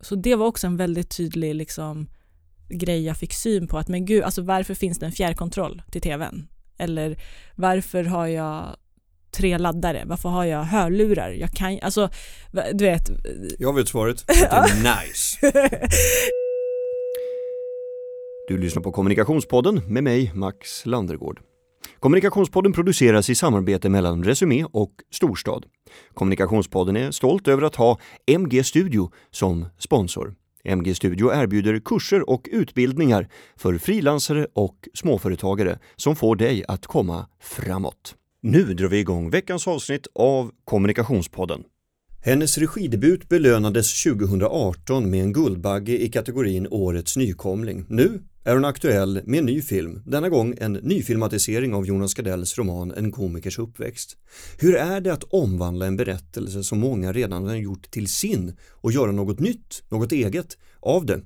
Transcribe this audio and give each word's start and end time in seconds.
så 0.00 0.14
det 0.14 0.34
var 0.34 0.46
också 0.46 0.66
en 0.66 0.76
väldigt 0.76 1.16
tydlig 1.16 1.54
liksom, 1.54 2.08
grej 2.68 3.04
jag 3.04 3.16
fick 3.16 3.34
syn 3.34 3.66
på 3.66 3.78
att 3.78 3.88
men 3.88 4.04
gud, 4.04 4.22
alltså 4.22 4.42
varför 4.42 4.74
finns 4.74 4.98
det 4.98 5.06
en 5.06 5.12
fjärrkontroll 5.12 5.82
till 5.90 6.00
tvn? 6.00 6.48
Eller 6.78 7.22
varför 7.54 8.04
har 8.04 8.26
jag 8.26 8.76
tre 9.30 9.58
laddare? 9.58 10.02
Varför 10.06 10.28
har 10.28 10.44
jag 10.44 10.62
hörlurar? 10.62 11.30
Jag 11.30 11.50
kan 11.50 11.78
alltså, 11.82 12.10
du 12.72 12.84
vet. 12.84 13.10
Jag 13.58 13.74
vet 13.74 13.88
svaret. 13.88 14.24
Det 14.26 14.44
är 14.44 15.06
nice. 15.06 15.52
Du 18.48 18.58
lyssnar 18.58 18.82
på 18.82 18.92
Kommunikationspodden 18.92 19.82
med 19.86 20.04
mig, 20.04 20.32
Max 20.34 20.86
Landergård. 20.86 21.40
Kommunikationspodden 22.00 22.72
produceras 22.72 23.30
i 23.30 23.34
samarbete 23.34 23.88
mellan 23.88 24.24
Resumé 24.24 24.64
och 24.64 24.92
Storstad. 25.10 25.64
Kommunikationspodden 26.14 26.96
är 26.96 27.10
stolt 27.10 27.48
över 27.48 27.62
att 27.62 27.76
ha 27.76 27.98
MG 28.26 28.64
Studio 28.64 29.10
som 29.30 29.66
sponsor. 29.78 30.34
MG 30.64 30.94
Studio 30.94 31.32
erbjuder 31.34 31.80
kurser 31.84 32.30
och 32.30 32.48
utbildningar 32.52 33.28
för 33.56 33.78
frilansare 33.78 34.46
och 34.52 34.88
småföretagare 34.94 35.78
som 35.96 36.16
får 36.16 36.36
dig 36.36 36.64
att 36.68 36.86
komma 36.86 37.26
framåt. 37.42 38.14
Nu 38.42 38.74
drar 38.74 38.88
vi 38.88 38.98
igång 38.98 39.30
veckans 39.30 39.68
avsnitt 39.68 40.06
av 40.14 40.50
Kommunikationspodden. 40.64 41.62
Hennes 42.22 42.58
regidebut 42.58 43.28
belönades 43.28 44.02
2018 44.02 45.10
med 45.10 45.22
en 45.22 45.32
Guldbagge 45.32 46.02
i 46.02 46.08
kategorin 46.08 46.66
Årets 46.70 47.16
nykomling. 47.16 47.84
Nu 47.88 48.22
är 48.44 48.54
hon 48.54 48.64
aktuell 48.64 49.20
med 49.24 49.38
en 49.38 49.46
ny 49.46 49.62
film, 49.62 50.02
denna 50.06 50.28
gång 50.28 50.54
en 50.60 50.72
nyfilmatisering 50.72 51.74
av 51.74 51.86
Jonas 51.86 52.14
Gardells 52.14 52.58
roman 52.58 52.92
En 52.96 53.12
komikers 53.12 53.58
uppväxt. 53.58 54.16
Hur 54.58 54.74
är 54.76 55.00
det 55.00 55.12
att 55.12 55.24
omvandla 55.24 55.86
en 55.86 55.96
berättelse 55.96 56.62
som 56.62 56.80
många 56.80 57.12
redan 57.12 57.46
har 57.46 57.56
gjort 57.56 57.90
till 57.90 58.08
sin 58.08 58.56
och 58.70 58.92
göra 58.92 59.12
något 59.12 59.38
nytt, 59.38 59.82
något 59.88 60.12
eget 60.12 60.58
av 60.80 61.06
det? 61.06 61.20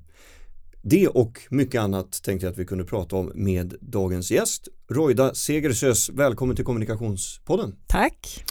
Det 0.82 1.08
och 1.08 1.40
mycket 1.50 1.80
annat 1.80 2.22
tänkte 2.22 2.46
jag 2.46 2.52
att 2.52 2.58
vi 2.58 2.64
kunde 2.64 2.84
prata 2.84 3.16
om 3.16 3.32
med 3.34 3.74
dagens 3.80 4.30
gäst, 4.30 4.68
Roida 4.88 5.34
Segersös. 5.34 6.10
Välkommen 6.10 6.56
till 6.56 6.64
Kommunikationspodden. 6.64 7.76
Tack. 7.86 8.44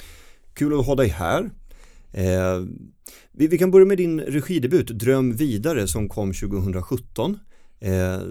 Kul 0.53 0.79
att 0.79 0.85
ha 0.85 0.95
dig 0.95 1.07
här. 1.07 1.49
Eh, 2.11 2.63
vi, 3.31 3.47
vi, 3.47 3.57
kan 3.57 3.71
börja 3.71 3.85
med 3.85 3.97
din 3.97 4.21
regidebut 4.21 4.87
Dröm 4.87 5.35
vidare 5.35 5.87
som 5.87 6.09
kom 6.09 6.33
2017. 6.33 7.39
Eh, 7.83 8.21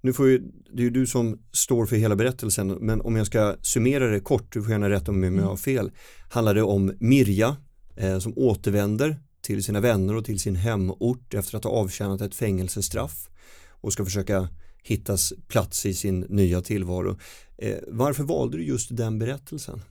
nu 0.00 0.12
får 0.12 0.28
ju, 0.28 0.38
det 0.72 0.82
är 0.82 0.84
ju 0.84 0.90
du 0.90 1.06
som 1.06 1.38
står 1.52 1.86
för 1.86 1.96
hela 1.96 2.16
berättelsen 2.16 2.68
men 2.68 3.00
om 3.00 3.16
jag 3.16 3.26
ska 3.26 3.56
summera 3.62 4.06
det 4.06 4.20
kort, 4.20 4.52
du 4.52 4.62
får 4.62 4.70
gärna 4.70 4.90
rätta 4.90 5.10
om 5.10 5.22
jag 5.22 5.30
har 5.32 5.40
mm. 5.40 5.56
fel, 5.56 5.90
handlar 6.30 6.54
det 6.54 6.62
om 6.62 6.92
Mirja 7.00 7.56
eh, 7.96 8.18
som 8.18 8.32
återvänder 8.36 9.16
till 9.42 9.64
sina 9.64 9.80
vänner 9.80 10.16
och 10.16 10.24
till 10.24 10.38
sin 10.38 10.56
hemort 10.56 11.34
efter 11.34 11.56
att 11.56 11.64
ha 11.64 11.70
avtjänat 11.70 12.20
ett 12.20 12.34
fängelsestraff 12.34 13.28
och 13.68 13.92
ska 13.92 14.04
försöka 14.04 14.48
hittas 14.82 15.32
plats 15.48 15.86
i 15.86 15.94
sin 15.94 16.20
nya 16.20 16.60
tillvaro. 16.60 17.18
Eh, 17.58 17.76
varför 17.88 18.22
valde 18.22 18.56
du 18.56 18.64
just 18.64 18.96
den 18.96 19.18
berättelsen? 19.18 19.82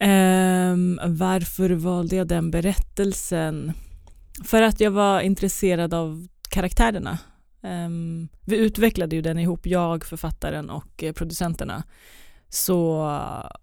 Um, 0.00 1.00
varför 1.06 1.70
valde 1.70 2.16
jag 2.16 2.28
den 2.28 2.50
berättelsen? 2.50 3.72
För 4.44 4.62
att 4.62 4.80
jag 4.80 4.90
var 4.90 5.20
intresserad 5.20 5.94
av 5.94 6.28
karaktärerna 6.48 7.18
Um, 7.66 8.28
vi 8.44 8.56
utvecklade 8.56 9.16
ju 9.16 9.22
den 9.22 9.38
ihop, 9.38 9.66
jag, 9.66 10.04
författaren 10.04 10.70
och 10.70 11.02
eh, 11.02 11.12
producenterna. 11.12 11.84
Så, 12.48 13.10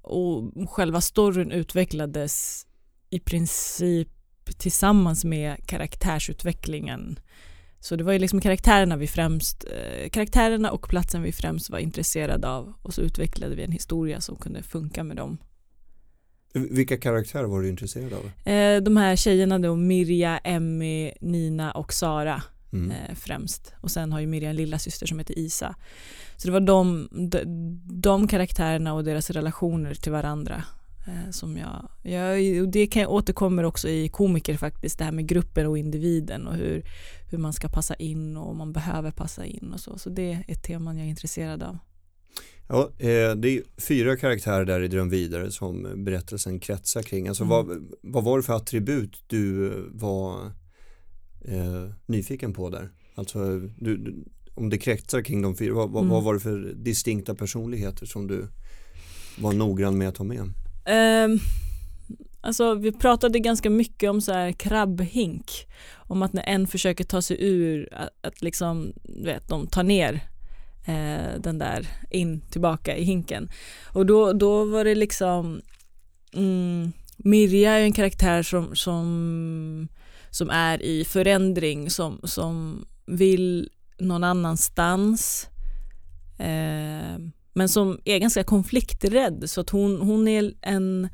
och 0.01 0.69
själva 0.69 1.01
storyn 1.01 1.51
utvecklades 1.51 2.65
i 3.09 3.19
princip 3.19 4.09
tillsammans 4.57 5.25
med 5.25 5.67
karaktärsutvecklingen. 5.67 7.19
Så 7.79 7.95
det 7.95 8.03
var 8.03 8.13
ju 8.13 8.19
liksom 8.19 8.41
karaktärerna 8.41 8.97
vi 8.97 9.07
främst, 9.07 9.65
eh, 9.65 10.09
karaktärerna 10.09 10.71
och 10.71 10.89
platsen 10.89 11.21
vi 11.21 11.31
främst 11.31 11.69
var 11.69 11.79
intresserade 11.79 12.49
av 12.49 12.73
och 12.81 12.93
så 12.93 13.01
utvecklade 13.01 13.55
vi 13.55 13.63
en 13.63 13.71
historia 13.71 14.21
som 14.21 14.35
kunde 14.35 14.63
funka 14.63 15.03
med 15.03 15.17
dem. 15.17 15.37
Vilka 16.53 16.97
karaktärer 16.97 17.43
var 17.43 17.61
du 17.61 17.69
intresserad 17.69 18.13
av? 18.13 18.51
Eh, 18.53 18.81
de 18.81 18.97
här 18.97 19.15
tjejerna 19.15 19.59
då, 19.59 19.75
Mirja, 19.75 20.37
Emmy, 20.37 21.11
Nina 21.21 21.71
och 21.71 21.93
Sara 21.93 22.43
mm. 22.73 22.91
eh, 22.91 23.15
främst. 23.15 23.73
Och 23.81 23.91
sen 23.91 24.11
har 24.11 24.19
ju 24.19 24.27
Miriam 24.27 24.49
en 24.49 24.55
lilla 24.55 24.79
syster 24.79 25.05
som 25.05 25.19
heter 25.19 25.39
Isa. 25.39 25.75
Så 26.37 26.47
det 26.47 26.51
var 26.51 26.59
de, 26.59 27.09
de, 27.31 27.43
de 28.01 28.27
karaktärerna 28.27 28.93
och 28.93 29.03
deras 29.03 29.29
relationer 29.29 29.93
till 29.93 30.11
varandra 30.11 30.63
eh, 31.07 31.31
som 31.31 31.57
jag, 31.57 31.89
jag, 32.01 32.61
och 32.61 32.69
det 32.71 32.87
kan, 32.87 33.05
återkommer 33.05 33.63
också 33.63 33.89
i 33.89 34.09
komiker 34.09 34.57
faktiskt, 34.57 34.97
det 34.97 35.05
här 35.05 35.11
med 35.11 35.27
gruppen 35.27 35.67
och 35.67 35.77
individen 35.77 36.47
och 36.47 36.55
hur, 36.55 36.83
hur 37.31 37.37
man 37.37 37.53
ska 37.53 37.67
passa 37.67 37.95
in 37.95 38.37
och 38.37 38.55
man 38.55 38.73
behöver 38.73 39.11
passa 39.11 39.45
in 39.45 39.71
och 39.73 39.79
så. 39.79 39.97
Så 39.97 40.09
det 40.09 40.31
är 40.31 40.43
ett 40.47 40.63
tema 40.63 40.93
jag 40.93 41.05
är 41.05 41.09
intresserad 41.09 41.63
av. 41.63 41.77
Ja, 42.67 42.89
eh, 42.97 43.35
det 43.35 43.49
är 43.49 43.81
fyra 43.81 44.15
karaktärer 44.15 44.65
där 44.65 44.81
i 44.81 44.87
Dröm 44.87 45.09
vidare 45.09 45.51
som 45.51 46.03
berättelsen 46.03 46.59
kretsar 46.59 47.01
kring. 47.01 47.27
Alltså 47.27 47.43
mm. 47.43 47.49
vad, 47.49 47.87
vad 48.01 48.23
var 48.23 48.37
det 48.37 48.43
för 48.43 48.53
attribut 48.53 49.23
du 49.27 49.69
var 49.91 50.51
eh, 51.45 51.89
nyfiken 52.05 52.53
på 52.53 52.69
där? 52.69 52.89
Alltså 53.15 53.59
du, 53.59 53.97
du, 53.97 54.23
om 54.55 54.69
det 54.69 54.77
kretsar 54.77 55.21
kring 55.21 55.41
de 55.41 55.55
fyra, 55.55 55.73
vad, 55.73 55.95
mm. 55.95 56.09
vad, 56.09 56.23
var 56.23 56.33
det 56.33 56.39
för 56.39 56.73
distinkta 56.75 57.35
personligheter 57.35 58.05
som 58.05 58.27
du 58.27 58.47
var 59.37 59.53
noggrann 59.53 59.97
med 59.97 60.07
att 60.07 60.15
ta 60.15 60.23
med? 60.23 60.39
Um, 60.39 61.39
alltså 62.41 62.75
vi 62.75 62.91
pratade 62.91 63.39
ganska 63.39 63.69
mycket 63.69 64.09
om 64.09 64.21
så 64.21 64.33
här 64.33 64.51
krabbhink, 64.51 65.51
om 66.07 66.21
att 66.21 66.33
när 66.33 66.43
en 66.43 66.67
försöker 66.67 67.03
ta 67.03 67.21
sig 67.21 67.37
ur, 67.39 67.89
att, 67.91 68.09
att 68.21 68.41
liksom, 68.41 68.93
vet, 69.03 69.47
de 69.47 69.67
tar 69.67 69.83
ner 69.83 70.13
eh, 70.85 71.41
den 71.41 71.57
där 71.57 71.87
in 72.11 72.41
tillbaka 72.41 72.97
i 72.97 73.03
hinken. 73.03 73.49
Och 73.93 74.05
då, 74.05 74.33
då 74.33 74.65
var 74.65 74.85
det 74.85 74.95
liksom, 74.95 75.61
mm, 76.33 76.91
Mirja 77.17 77.71
är 77.71 77.81
en 77.81 77.93
karaktär 77.93 78.43
som, 78.43 78.75
som 78.75 79.87
som 80.33 80.49
är 80.49 80.81
i 80.81 81.05
förändring, 81.05 81.89
som, 81.89 82.19
som 82.23 82.85
vill 83.05 83.69
någon 83.99 84.23
annanstans. 84.23 85.49
Eh, 86.39 87.19
men 87.53 87.69
som 87.69 87.99
är 88.05 88.17
ganska 88.17 88.43
konflikträdd 88.43 89.49
så 89.49 89.61
att 89.61 89.69
hon, 89.69 90.01
hon 90.01 90.27
är 90.27 90.53
en, 90.61 91.09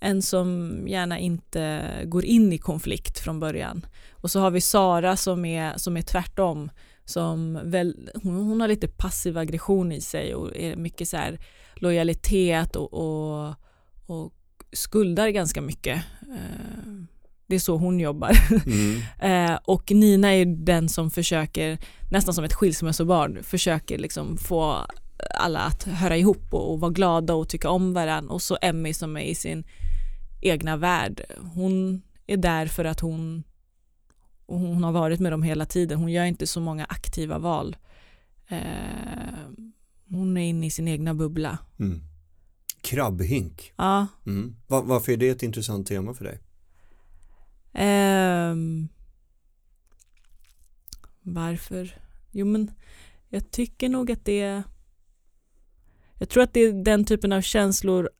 en 0.00 0.22
som 0.22 0.78
gärna 0.88 1.18
inte 1.18 1.82
går 2.04 2.24
in 2.24 2.52
i 2.52 2.58
konflikt 2.58 3.18
från 3.18 3.40
början. 3.40 3.86
Och 4.10 4.30
så 4.30 4.40
har 4.40 4.50
vi 4.50 4.60
Sara 4.60 5.16
som 5.16 5.44
är, 5.44 5.78
som 5.78 5.96
är 5.96 6.02
tvärtom. 6.02 6.70
Som 7.04 7.60
väl, 7.64 8.10
hon, 8.22 8.34
hon 8.34 8.60
har 8.60 8.68
lite 8.68 8.88
passiv 8.88 9.38
aggression 9.38 9.92
i 9.92 10.00
sig 10.00 10.34
och 10.34 10.56
är 10.56 10.76
mycket 10.76 11.08
så 11.08 11.16
här 11.16 11.38
lojalitet 11.74 12.76
och, 12.76 12.92
och, 12.94 13.54
och 14.06 14.32
skuldar 14.72 15.28
ganska 15.28 15.60
mycket. 15.60 16.02
Eh, 16.22 17.11
det 17.52 17.56
är 17.56 17.60
så 17.60 17.76
hon 17.76 18.00
jobbar. 18.00 18.38
Mm. 18.66 19.00
eh, 19.52 19.58
och 19.64 19.90
Nina 19.90 20.34
är 20.34 20.44
den 20.46 20.88
som 20.88 21.10
försöker, 21.10 21.78
nästan 22.10 22.34
som 22.34 22.44
ett 22.44 22.52
skilsmässobarn, 22.52 23.42
försöker 23.42 23.98
liksom 23.98 24.36
få 24.36 24.86
alla 25.34 25.60
att 25.60 25.82
höra 25.82 26.16
ihop 26.16 26.54
och, 26.54 26.72
och 26.72 26.80
vara 26.80 26.90
glada 26.90 27.34
och 27.34 27.48
tycka 27.48 27.70
om 27.70 27.94
varandra. 27.94 28.34
Och 28.34 28.42
så 28.42 28.58
Emmy 28.62 28.94
som 28.94 29.16
är 29.16 29.20
i 29.20 29.34
sin 29.34 29.64
egna 30.40 30.76
värld. 30.76 31.22
Hon 31.54 32.02
är 32.26 32.36
där 32.36 32.66
för 32.66 32.84
att 32.84 33.00
hon, 33.00 33.42
hon 34.46 34.84
har 34.84 34.92
varit 34.92 35.20
med 35.20 35.32
dem 35.32 35.42
hela 35.42 35.66
tiden. 35.66 35.98
Hon 35.98 36.12
gör 36.12 36.24
inte 36.24 36.46
så 36.46 36.60
många 36.60 36.84
aktiva 36.84 37.38
val. 37.38 37.76
Eh, 38.48 38.58
hon 40.10 40.36
är 40.36 40.42
inne 40.48 40.66
i 40.66 40.70
sin 40.70 40.88
egna 40.88 41.14
bubbla. 41.14 41.58
Mm. 41.78 42.00
Krabbhink. 42.80 43.72
Ja. 43.76 44.06
Mm. 44.26 44.56
Var, 44.66 44.82
varför 44.82 45.12
är 45.12 45.16
det 45.16 45.28
ett 45.28 45.42
intressant 45.42 45.86
tema 45.86 46.14
för 46.14 46.24
dig? 46.24 46.40
Um, 47.74 48.88
varför? 51.22 51.94
Jo 52.30 52.46
men 52.46 52.70
jag 53.28 53.50
tycker 53.50 53.88
nog 53.88 54.12
att 54.12 54.24
det 54.24 54.62
jag 56.22 56.28
tror 56.28 56.42
att 56.42 56.54
det 56.54 56.60
är 56.60 56.72
den 56.72 57.04
typen 57.04 57.32
av 57.32 57.40
känslor 57.40 58.10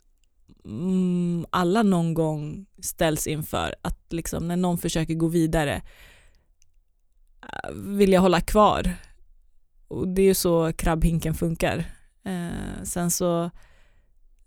mm, 0.65 1.47
alla 1.51 1.83
någon 1.83 2.15
gång 2.15 2.67
ställs 2.83 3.27
inför. 3.27 3.75
Att 3.83 4.13
liksom 4.13 4.49
när 4.49 4.57
någon 4.57 4.79
försöker 4.79 5.15
gå 5.15 5.29
vidare 5.29 5.83
eh, 7.43 7.73
vill 7.75 8.13
jag 8.13 8.21
hålla 8.21 8.41
kvar. 8.41 8.95
Och 9.89 10.09
det 10.09 10.23
är 10.23 10.27
ju 10.27 10.35
så 10.35 10.73
krabbhinken 10.73 11.35
funkar. 11.35 11.85
Eh, 12.25 12.83
sen 12.85 13.11
så 13.11 13.51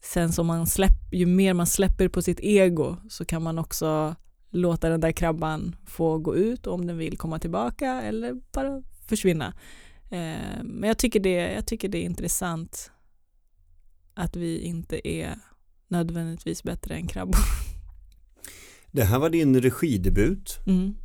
sen 0.01 0.31
så 0.31 0.44
man 0.44 0.68
släpp, 0.68 1.13
ju 1.13 1.25
mer 1.25 1.54
man 1.54 1.68
släpper 1.68 2.08
på 2.08 2.22
sitt 2.22 2.40
ego 2.40 2.98
så 3.10 3.25
kan 3.25 3.44
man 3.44 3.60
också 3.60 4.16
låta 4.56 4.90
den 4.90 5.02
där 5.02 5.12
krabban 5.12 5.75
få 5.86 6.18
gå 6.18 6.36
ut 6.36 6.68
om 6.68 6.88
den 6.88 6.98
vill 6.98 7.18
komma 7.18 7.40
tillbaka 7.40 8.02
eller 8.02 8.34
bara 8.52 8.84
försvinna. 9.07 9.54
Eh, 10.10 10.63
men 10.63 10.84
jag 10.84 10.98
tycker, 10.98 11.19
det, 11.19 11.54
jag 11.54 11.66
tycker 11.66 11.90
det 11.90 11.98
är 11.98 12.04
intressant 12.04 12.92
att 14.13 14.36
vi 14.36 14.60
inte 14.60 15.07
är 15.07 15.36
nödvändigtvis 15.88 16.63
bättre 16.63 16.96
än 16.96 17.07
krabbor. 17.07 17.40
Det 18.92 19.04
här 19.04 19.19
var 19.19 19.30
din 19.30 19.62
regidebut. 19.62 20.60
Mm. 20.68 20.96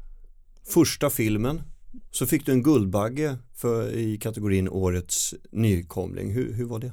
första 0.62 1.10
filmen 1.10 1.62
så 2.10 2.26
fick 2.26 2.46
du 2.46 2.52
en 2.52 2.62
Guldbagge 2.62 3.38
för, 3.54 3.92
i 3.92 4.18
kategorin 4.18 4.68
Årets 4.68 5.34
nykomling. 5.50 6.32
Hur, 6.32 6.52
hur 6.52 6.64
var 6.64 6.78
det? 6.78 6.92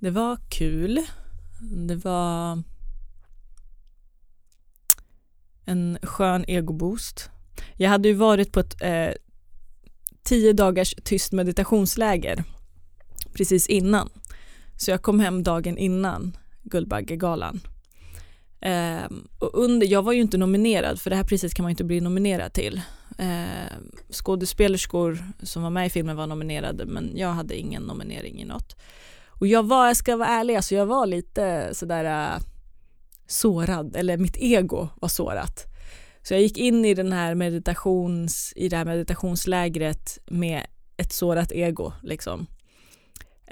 Det 0.00 0.10
var 0.10 0.38
kul. 0.50 1.00
Det 1.88 1.96
var 1.96 2.62
en 5.66 5.98
skön 6.02 6.44
egoboost. 6.48 7.30
Jag 7.76 7.90
hade 7.90 8.08
ju 8.08 8.14
varit 8.14 8.52
på 8.52 8.60
ett 8.60 8.82
eh, 8.82 9.10
tio 10.22 10.52
dagars 10.52 10.94
tyst 11.04 11.32
meditationsläger 11.32 12.44
precis 13.32 13.66
innan. 13.66 14.08
Så 14.76 14.90
jag 14.90 15.02
kom 15.02 15.20
hem 15.20 15.42
dagen 15.42 15.78
innan 15.78 16.36
Guldbaggegalan. 16.62 17.60
Eh, 18.60 19.06
och 19.38 19.50
under, 19.54 19.86
jag 19.86 20.02
var 20.02 20.12
ju 20.12 20.20
inte 20.20 20.38
nominerad 20.38 21.00
för 21.00 21.10
det 21.10 21.16
här 21.16 21.24
priset 21.24 21.54
kan 21.54 21.62
man 21.62 21.70
inte 21.70 21.84
bli 21.84 22.00
nominerad 22.00 22.52
till. 22.52 22.80
Eh, 23.18 23.72
skådespelerskor 24.10 25.18
som 25.42 25.62
var 25.62 25.70
med 25.70 25.86
i 25.86 25.90
filmen 25.90 26.16
var 26.16 26.26
nominerade 26.26 26.86
men 26.86 27.12
jag 27.16 27.28
hade 27.28 27.56
ingen 27.56 27.82
nominering 27.82 28.40
i 28.40 28.44
något. 28.44 28.76
Och 29.28 29.46
jag 29.46 29.62
var, 29.62 29.86
jag 29.86 29.96
ska 29.96 30.16
vara 30.16 30.28
ärlig, 30.28 30.56
alltså 30.56 30.74
jag 30.74 30.86
var 30.86 31.06
lite 31.06 31.70
sådär 31.72 32.04
eh, 32.04 32.42
sårad, 33.26 33.96
eller 33.96 34.16
mitt 34.16 34.36
ego 34.36 34.88
var 35.00 35.08
sårat. 35.08 35.64
Så 36.22 36.34
jag 36.34 36.42
gick 36.42 36.58
in 36.58 36.84
i, 36.84 36.94
den 36.94 37.12
här 37.12 37.34
meditations, 37.34 38.52
i 38.56 38.68
det 38.68 38.76
här 38.76 38.84
meditationslägret 38.84 40.18
med 40.26 40.66
ett 40.96 41.12
sårat 41.12 41.52
ego. 41.52 41.92
Liksom. 42.02 42.46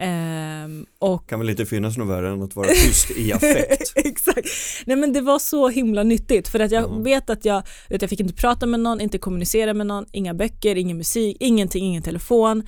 Um, 0.01 0.87
och... 0.99 1.29
Kan 1.29 1.39
väl 1.39 1.51
inte 1.51 1.67
finnas 1.67 1.97
något 1.97 2.09
värre 2.09 2.31
än 2.31 2.43
att 2.43 2.57
vara 2.57 2.69
tyst 2.69 3.11
i 3.11 3.33
affekt. 3.33 3.93
Exakt. 3.97 4.49
Nej 4.87 4.97
men 4.97 5.13
det 5.13 5.21
var 5.21 5.39
så 5.39 5.69
himla 5.69 6.03
nyttigt 6.03 6.49
för 6.49 6.61
att 6.61 6.71
jag 6.71 6.85
mm. 6.85 7.03
vet 7.03 7.31
att 7.31 7.45
jag, 7.45 7.59
att 7.91 8.03
jag 8.03 8.11
fick 8.11 8.21
inte 8.21 8.35
prata 8.35 8.67
med 8.67 8.81
någon, 8.81 9.01
inte 9.01 9.19
kommunicera 9.19 9.75
med 9.75 9.87
någon, 9.87 10.07
inga 10.13 10.35
böcker, 10.35 10.77
ingen 10.77 10.97
musik, 10.97 11.37
ingenting, 11.41 11.85
ingen 11.85 12.03
telefon. 12.03 12.63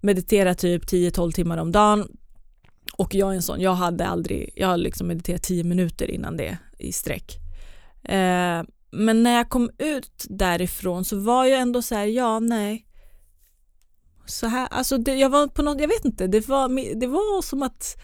Meditera 0.00 0.54
typ 0.54 0.84
10-12 0.84 1.32
timmar 1.32 1.58
om 1.58 1.72
dagen. 1.72 2.08
Och 3.00 3.14
jag 3.14 3.30
är 3.30 3.34
en 3.34 3.42
sån, 3.42 3.60
jag 3.60 3.74
hade 3.74 4.06
aldrig, 4.06 4.50
jag 4.56 4.68
har 4.68 4.76
liksom 4.76 5.06
mediterat 5.06 5.42
tio 5.42 5.64
minuter 5.64 6.10
innan 6.10 6.36
det 6.36 6.58
i 6.78 6.92
sträck. 6.92 7.38
Eh, 8.02 8.62
men 8.90 9.22
när 9.22 9.36
jag 9.36 9.48
kom 9.48 9.70
ut 9.78 10.26
därifrån 10.28 11.04
så 11.04 11.16
var 11.16 11.44
jag 11.44 11.60
ändå 11.60 11.82
så 11.82 11.94
här, 11.94 12.06
ja 12.06 12.38
nej, 12.38 12.86
så 14.26 14.46
här, 14.46 14.68
alltså 14.70 14.98
det, 14.98 15.14
jag 15.14 15.30
var 15.30 15.46
på 15.46 15.62
något, 15.62 15.80
jag 15.80 15.88
vet 15.88 16.04
inte, 16.04 16.26
det 16.26 16.48
var, 16.48 16.94
det 17.00 17.06
var 17.06 17.42
som 17.42 17.62
att 17.62 17.96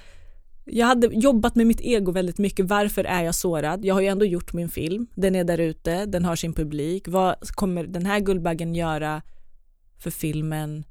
jag 0.65 0.87
hade 0.87 1.07
jobbat 1.07 1.55
med 1.55 1.67
mitt 1.67 1.81
ego 1.81 2.13
väldigt 2.13 2.39
mycket. 2.39 2.67
Varför 2.67 3.05
är 3.05 3.23
jag 3.23 3.35
sårad? 3.35 3.85
Jag 3.85 3.95
har 3.95 4.01
ju 4.01 4.07
ändå 4.07 4.25
gjort 4.25 4.53
min 4.53 4.69
film. 4.69 5.07
Den 5.15 5.35
är 5.35 5.45
där 5.45 5.59
ute, 5.59 6.07
den 6.07 6.25
har 6.25 6.37
sin 6.37 6.53
publik. 6.53 7.09
Vad 7.09 7.49
kommer 7.49 7.85
den 7.85 8.07
här 8.07 8.21
Guldbaggen 8.21 8.75
göra 8.75 9.23
för 9.99 10.11
filmen 10.11 10.85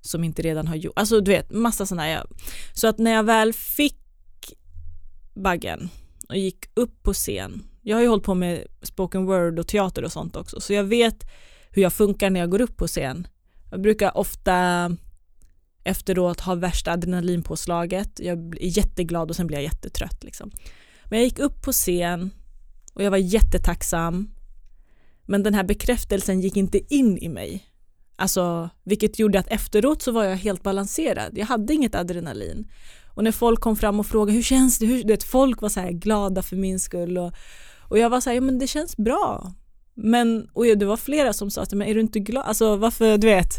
som 0.00 0.24
inte 0.24 0.42
redan 0.42 0.66
har 0.66 0.76
gjort? 0.76 0.92
Alltså 0.96 1.20
du 1.20 1.30
vet, 1.30 1.50
massa 1.50 1.86
sådana 1.86 2.02
här. 2.02 2.26
Så 2.72 2.88
att 2.88 2.98
när 2.98 3.10
jag 3.10 3.22
väl 3.22 3.52
fick 3.52 3.98
baggen 5.34 5.88
och 6.28 6.36
gick 6.36 6.64
upp 6.74 7.02
på 7.02 7.12
scen. 7.12 7.62
Jag 7.82 7.96
har 7.96 8.02
ju 8.02 8.08
hållit 8.08 8.24
på 8.24 8.34
med 8.34 8.66
spoken 8.82 9.26
word 9.26 9.58
och 9.58 9.66
teater 9.66 10.04
och 10.04 10.12
sånt 10.12 10.36
också, 10.36 10.60
så 10.60 10.72
jag 10.72 10.84
vet 10.84 11.26
hur 11.70 11.82
jag 11.82 11.92
funkar 11.92 12.30
när 12.30 12.40
jag 12.40 12.50
går 12.50 12.60
upp 12.60 12.76
på 12.76 12.86
scen. 12.86 13.28
Jag 13.70 13.82
brukar 13.82 14.16
ofta 14.16 14.90
efteråt 15.84 16.40
ha 16.40 16.54
värsta 16.54 16.92
adrenalinpåslaget. 16.92 18.20
Jag 18.20 18.38
blir 18.38 18.78
jätteglad 18.78 19.30
och 19.30 19.36
sen 19.36 19.46
blir 19.46 19.56
jag 19.56 19.64
jättetrött. 19.64 20.24
Liksom. 20.24 20.50
Men 21.04 21.18
jag 21.18 21.24
gick 21.24 21.38
upp 21.38 21.62
på 21.62 21.72
scen 21.72 22.30
och 22.94 23.02
jag 23.02 23.10
var 23.10 23.18
jättetacksam. 23.18 24.30
Men 25.26 25.42
den 25.42 25.54
här 25.54 25.64
bekräftelsen 25.64 26.40
gick 26.40 26.56
inte 26.56 26.94
in 26.94 27.18
i 27.18 27.28
mig. 27.28 27.67
Alltså, 28.20 28.70
vilket 28.84 29.18
gjorde 29.18 29.38
att 29.38 29.48
efteråt 29.48 30.02
så 30.02 30.12
var 30.12 30.24
jag 30.24 30.36
helt 30.36 30.62
balanserad. 30.62 31.38
Jag 31.38 31.46
hade 31.46 31.74
inget 31.74 31.94
adrenalin. 31.94 32.70
Och 33.14 33.24
när 33.24 33.32
folk 33.32 33.60
kom 33.60 33.76
fram 33.76 34.00
och 34.00 34.06
frågade 34.06 34.32
hur 34.32 34.42
känns 34.42 34.78
det? 34.78 34.86
Hur, 34.86 35.04
det 35.04 35.24
folk 35.24 35.62
var 35.62 35.68
så 35.68 35.80
här 35.80 35.90
glada 35.90 36.42
för 36.42 36.56
min 36.56 36.80
skull 36.80 37.18
och, 37.18 37.32
och 37.88 37.98
jag 37.98 38.10
var 38.10 38.20
så 38.20 38.30
här, 38.30 38.34
ja 38.34 38.40
men 38.40 38.58
det 38.58 38.66
känns 38.66 38.96
bra. 38.96 39.52
Men, 39.94 40.48
och 40.52 40.64
det 40.64 40.86
var 40.86 40.96
flera 40.96 41.32
som 41.32 41.50
sa, 41.50 41.64
men 41.72 41.88
är 41.88 41.94
du 41.94 42.00
inte 42.00 42.20
glad? 42.20 42.44
Alltså 42.44 42.76
varför, 42.76 43.18
du 43.18 43.26
vet. 43.26 43.52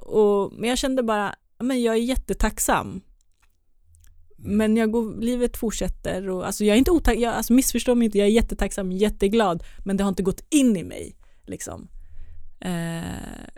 Och, 0.00 0.52
men 0.52 0.68
jag 0.68 0.78
kände 0.78 1.02
bara, 1.02 1.34
men 1.58 1.82
jag 1.82 1.94
är 1.94 1.98
jättetacksam. 2.00 2.86
Mm. 2.86 4.56
Men 4.56 4.76
jag 4.76 4.90
går, 4.90 5.20
livet 5.20 5.56
fortsätter 5.56 6.28
och 6.28 6.46
alltså 6.46 6.64
jag 6.64 6.74
är 6.74 6.78
inte 6.78 6.90
otacksam, 6.90 7.32
alltså 7.32 7.52
missförstå 7.52 7.94
mig 7.94 8.04
inte, 8.04 8.18
jag 8.18 8.26
är 8.26 8.32
jättetacksam, 8.32 8.92
jätteglad, 8.92 9.64
men 9.84 9.96
det 9.96 10.04
har 10.04 10.08
inte 10.08 10.22
gått 10.22 10.44
in 10.50 10.76
i 10.76 10.84
mig. 10.84 11.16
Liksom. 11.46 11.88
Eh, 12.60 13.54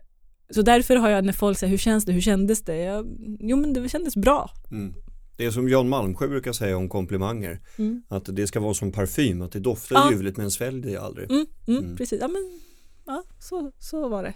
så 0.50 0.62
därför 0.62 0.96
har 0.96 1.08
jag 1.08 1.24
när 1.24 1.32
folk 1.32 1.58
säger 1.58 1.70
hur 1.70 1.78
känns 1.78 2.04
det, 2.04 2.12
hur 2.12 2.20
kändes 2.20 2.62
det? 2.62 2.76
Jag, 2.76 3.06
jo 3.40 3.56
men 3.56 3.72
det 3.72 3.88
kändes 3.88 4.16
bra. 4.16 4.50
Mm. 4.70 4.94
Det 5.36 5.44
är 5.44 5.50
som 5.50 5.68
Jan 5.68 5.88
Malmsjö 5.88 6.28
brukar 6.28 6.52
säga 6.52 6.76
om 6.76 6.88
komplimanger. 6.88 7.60
Mm. 7.78 8.02
Att 8.08 8.36
det 8.36 8.46
ska 8.46 8.60
vara 8.60 8.74
som 8.74 8.92
parfym, 8.92 9.42
att 9.42 9.52
det 9.52 9.60
doftar 9.60 9.96
ja. 9.96 10.10
ljuvligt 10.10 10.36
men 10.36 10.50
svälj 10.50 10.82
det 10.82 10.96
aldrig. 10.96 11.30
Mm, 11.30 11.46
mm, 11.66 11.84
mm, 11.84 11.96
precis, 11.96 12.20
ja 12.20 12.28
men 12.28 12.60
ja, 13.06 13.24
så, 13.38 13.72
så 13.78 14.08
var 14.08 14.22
det. 14.22 14.34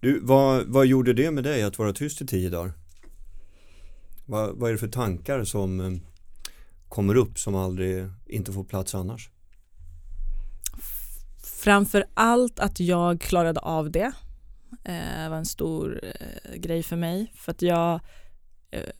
Du, 0.00 0.20
vad, 0.20 0.66
vad 0.66 0.86
gjorde 0.86 1.12
det 1.12 1.30
med 1.30 1.44
dig 1.44 1.62
att 1.62 1.78
vara 1.78 1.92
tyst 1.92 2.22
i 2.22 2.26
tio 2.26 2.50
dagar? 2.50 2.72
Vad, 4.26 4.56
vad 4.56 4.68
är 4.68 4.72
det 4.72 4.78
för 4.78 4.88
tankar 4.88 5.44
som 5.44 5.80
eh, 5.80 5.92
kommer 6.88 7.14
upp 7.14 7.38
som 7.38 7.54
aldrig 7.54 8.10
inte 8.26 8.52
får 8.52 8.64
plats 8.64 8.94
annars? 8.94 9.30
Framför 11.44 12.04
allt 12.14 12.60
att 12.60 12.80
jag 12.80 13.20
klarade 13.20 13.60
av 13.60 13.90
det 13.90 14.12
eh, 14.84 15.28
var 15.30 15.36
en 15.36 15.46
stor 15.46 16.00
eh, 16.02 16.54
grej 16.54 16.82
för 16.82 16.96
mig 16.96 17.32
för 17.34 17.52
att 17.52 17.62
jag 17.62 18.00
eh, 18.70 18.90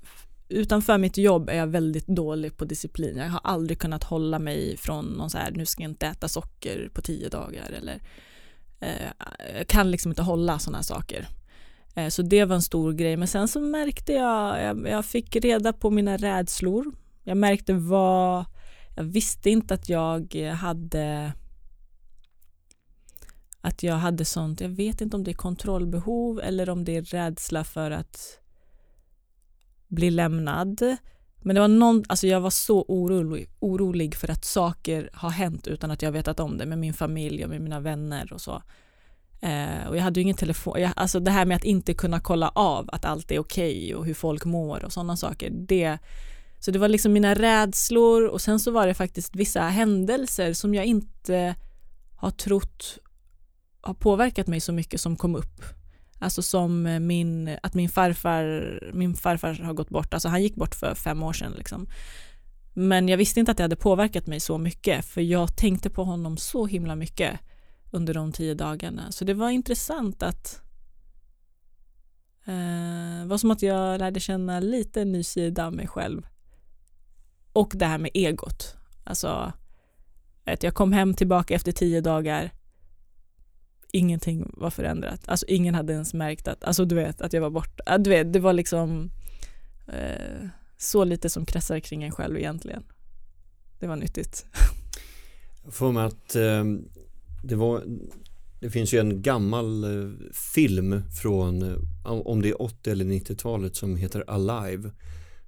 utanför 0.48 0.98
mitt 0.98 1.16
jobb 1.16 1.48
är 1.48 1.56
jag 1.56 1.66
väldigt 1.66 2.06
dålig 2.06 2.56
på 2.56 2.64
disciplin. 2.64 3.16
Jag 3.16 3.28
har 3.28 3.40
aldrig 3.44 3.78
kunnat 3.78 4.04
hålla 4.04 4.38
mig 4.38 4.76
från 4.76 5.06
någon 5.06 5.30
så 5.30 5.38
här, 5.38 5.50
nu 5.50 5.66
ska 5.66 5.82
jag 5.82 5.90
inte 5.90 6.06
äta 6.06 6.28
socker 6.28 6.90
på 6.94 7.02
tio 7.02 7.28
dagar 7.28 7.70
eller 7.70 8.00
eh, 8.80 9.26
jag 9.56 9.66
kan 9.68 9.90
liksom 9.90 10.12
inte 10.12 10.22
hålla 10.22 10.58
sådana 10.58 10.82
saker. 10.82 11.28
Eh, 11.94 12.08
så 12.08 12.22
det 12.22 12.44
var 12.44 12.54
en 12.54 12.62
stor 12.62 12.92
grej. 12.92 13.16
Men 13.16 13.28
sen 13.28 13.48
så 13.48 13.60
märkte 13.60 14.12
jag, 14.12 14.62
jag, 14.62 14.88
jag 14.88 15.04
fick 15.04 15.36
reda 15.36 15.72
på 15.72 15.90
mina 15.90 16.16
rädslor. 16.16 16.92
Jag 17.24 17.36
märkte 17.36 17.72
vad, 17.72 18.44
jag 18.96 19.04
visste 19.04 19.50
inte 19.50 19.74
att 19.74 19.88
jag 19.88 20.34
hade 20.34 21.32
att 23.68 23.82
jag 23.82 23.94
hade 23.94 24.24
sånt, 24.24 24.60
jag 24.60 24.68
vet 24.68 25.00
inte 25.00 25.16
om 25.16 25.24
det 25.24 25.30
är 25.30 25.34
kontrollbehov 25.34 26.40
eller 26.40 26.70
om 26.70 26.84
det 26.84 26.96
är 26.96 27.02
rädsla 27.02 27.64
för 27.64 27.90
att 27.90 28.40
bli 29.88 30.10
lämnad. 30.10 30.96
Men 31.42 31.54
det 31.54 31.60
var 31.60 31.68
någon, 31.68 32.04
alltså 32.08 32.26
jag 32.26 32.40
var 32.40 32.50
så 32.50 32.84
orolig, 32.88 33.48
orolig 33.58 34.14
för 34.14 34.30
att 34.30 34.44
saker 34.44 35.10
har 35.12 35.30
hänt 35.30 35.66
utan 35.66 35.90
att 35.90 36.02
jag 36.02 36.12
vetat 36.12 36.40
om 36.40 36.58
det 36.58 36.66
med 36.66 36.78
min 36.78 36.94
familj 36.94 37.44
och 37.44 37.50
med 37.50 37.60
mina 37.60 37.80
vänner 37.80 38.32
och 38.32 38.40
så. 38.40 38.62
Eh, 39.40 39.88
och 39.88 39.96
jag 39.96 40.02
hade 40.02 40.20
ju 40.20 40.22
ingen 40.22 40.36
telefon, 40.36 40.80
jag, 40.80 40.92
alltså 40.96 41.20
det 41.20 41.30
här 41.30 41.46
med 41.46 41.56
att 41.56 41.64
inte 41.64 41.94
kunna 41.94 42.20
kolla 42.20 42.48
av 42.48 42.88
att 42.92 43.04
allt 43.04 43.30
är 43.30 43.38
okej 43.38 43.78
okay 43.78 43.94
och 43.94 44.06
hur 44.06 44.14
folk 44.14 44.44
mår 44.44 44.84
och 44.84 44.92
sådana 44.92 45.16
saker. 45.16 45.50
Det, 45.50 45.98
så 46.58 46.70
det 46.70 46.78
var 46.78 46.88
liksom 46.88 47.12
mina 47.12 47.34
rädslor 47.34 48.26
och 48.26 48.40
sen 48.40 48.60
så 48.60 48.70
var 48.70 48.86
det 48.86 48.94
faktiskt 48.94 49.36
vissa 49.36 49.62
händelser 49.62 50.52
som 50.52 50.74
jag 50.74 50.84
inte 50.84 51.54
har 52.16 52.30
trott 52.30 52.98
har 53.80 53.94
påverkat 53.94 54.46
mig 54.46 54.60
så 54.60 54.72
mycket 54.72 55.00
som 55.00 55.16
kom 55.16 55.36
upp. 55.36 55.62
Alltså 56.18 56.42
som 56.42 56.86
eh, 56.86 57.00
min, 57.00 57.56
att 57.62 57.74
min 57.74 57.88
farfar, 57.88 58.80
min 58.92 59.14
farfar 59.14 59.54
har 59.54 59.74
gått 59.74 59.88
bort, 59.88 60.14
alltså 60.14 60.28
han 60.28 60.42
gick 60.42 60.54
bort 60.54 60.74
för 60.74 60.94
fem 60.94 61.22
år 61.22 61.32
sedan 61.32 61.52
liksom. 61.56 61.86
Men 62.74 63.08
jag 63.08 63.16
visste 63.16 63.40
inte 63.40 63.52
att 63.52 63.56
det 63.56 63.64
hade 63.64 63.76
påverkat 63.76 64.26
mig 64.26 64.40
så 64.40 64.58
mycket 64.58 65.04
för 65.04 65.20
jag 65.20 65.56
tänkte 65.56 65.90
på 65.90 66.04
honom 66.04 66.36
så 66.36 66.66
himla 66.66 66.96
mycket 66.96 67.40
under 67.90 68.14
de 68.14 68.32
tio 68.32 68.54
dagarna. 68.54 69.12
Så 69.12 69.24
det 69.24 69.34
var 69.34 69.50
intressant 69.50 70.22
att 70.22 70.62
eh, 72.44 73.26
var 73.26 73.38
som 73.38 73.50
att 73.50 73.62
jag 73.62 73.98
lärde 73.98 74.20
känna 74.20 74.60
lite 74.60 75.02
en 75.02 75.12
ny 75.12 75.22
sida 75.22 75.66
av 75.66 75.72
mig 75.72 75.86
själv. 75.86 76.26
Och 77.52 77.72
det 77.74 77.86
här 77.86 77.98
med 77.98 78.10
egot. 78.14 78.76
Alltså, 79.04 79.52
att 80.44 80.62
jag 80.62 80.74
kom 80.74 80.92
hem 80.92 81.14
tillbaka 81.14 81.54
efter 81.54 81.72
tio 81.72 82.00
dagar 82.00 82.50
ingenting 83.92 84.50
var 84.56 84.70
förändrat. 84.70 85.20
Alltså 85.28 85.46
ingen 85.46 85.74
hade 85.74 85.92
ens 85.92 86.14
märkt 86.14 86.48
att, 86.48 86.64
alltså 86.64 86.84
du 86.84 86.94
vet, 86.94 87.20
att 87.20 87.32
jag 87.32 87.40
var 87.40 87.50
borta. 87.50 87.82
Äh, 87.86 87.98
du 87.98 88.10
vet, 88.10 88.32
det 88.32 88.40
var 88.40 88.52
liksom 88.52 89.10
eh, 89.86 90.48
så 90.76 91.04
lite 91.04 91.30
som 91.30 91.46
kretsar 91.46 91.80
kring 91.80 92.02
en 92.02 92.12
själv 92.12 92.38
egentligen. 92.38 92.82
Det 93.80 93.86
var 93.86 93.96
nyttigt. 93.96 94.46
Jag 95.64 95.74
får 95.74 95.92
mig 95.92 96.04
att 96.04 96.36
eh, 96.36 96.64
det 97.44 97.54
var 97.54 97.82
det 98.60 98.70
finns 98.70 98.94
ju 98.94 98.98
en 98.98 99.22
gammal 99.22 99.84
eh, 99.84 100.10
film 100.54 101.02
från 101.22 101.62
eh, 101.62 101.78
om 102.04 102.42
det 102.42 102.48
är 102.48 102.62
80 102.62 102.90
eller 102.90 103.04
90-talet 103.04 103.76
som 103.76 103.96
heter 103.96 104.24
Alive 104.26 104.90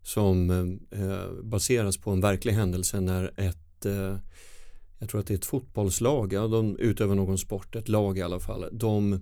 som 0.02 0.50
eh, 0.50 1.00
eh, 1.02 1.32
baseras 1.42 1.99
på 1.99 2.11
en 2.11 2.20
verklig 2.20 2.52
händelse 2.52 3.00
när 3.00 3.30
ett 3.37 3.87
eh, 3.87 4.16
jag 5.00 5.09
tror 5.09 5.21
att 5.21 5.26
det 5.26 5.35
är 5.35 5.38
ett 5.38 5.45
fotbollslag, 5.45 6.33
ja, 6.33 6.49
de 6.49 6.76
utövar 6.76 7.14
någon 7.14 7.38
sport, 7.38 7.76
ett 7.76 7.88
lag 7.88 8.19
i 8.19 8.23
alla 8.23 8.40
fall. 8.40 8.64
De 8.73 9.21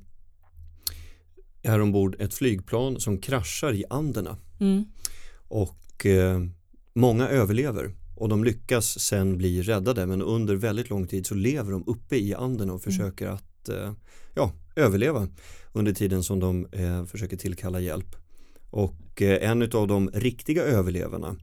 är 1.63 1.81
ombord 1.81 2.17
ett 2.21 2.35
flygplan 2.35 3.01
som 3.01 3.19
kraschar 3.19 3.73
i 3.73 3.85
Anderna. 3.91 4.37
Mm. 4.61 4.85
Och 5.49 6.07
eh, 6.07 6.41
många 6.95 7.29
överlever 7.29 7.95
och 8.17 8.29
de 8.29 8.45
lyckas 8.45 9.01
sen 9.01 9.39
bli 9.39 9.63
räddade 9.63 10.07
men 10.07 10.23
under 10.23 10.57
väldigt 10.57 10.91
lång 10.91 11.07
tid 11.07 11.27
så 11.27 11.35
lever 11.35 11.73
de 11.73 11.85
uppe 11.87 12.17
i 12.17 12.35
Anderna 12.35 12.73
och 12.73 12.83
försöker 12.83 13.25
mm. 13.25 13.35
att 13.37 13.69
eh, 13.69 13.93
ja, 14.35 14.53
överleva 14.77 15.29
under 15.73 15.93
tiden 15.93 16.23
som 16.23 16.41
de 16.41 16.67
eh, 16.73 17.05
försöker 17.05 17.37
tillkalla 17.37 17.81
hjälp. 17.81 18.17
Och 18.71 19.23
eh, 19.23 19.51
en 19.51 19.63
av 19.63 19.89
de 19.89 20.11
riktiga 20.11 20.63
överlevarna 20.63 21.37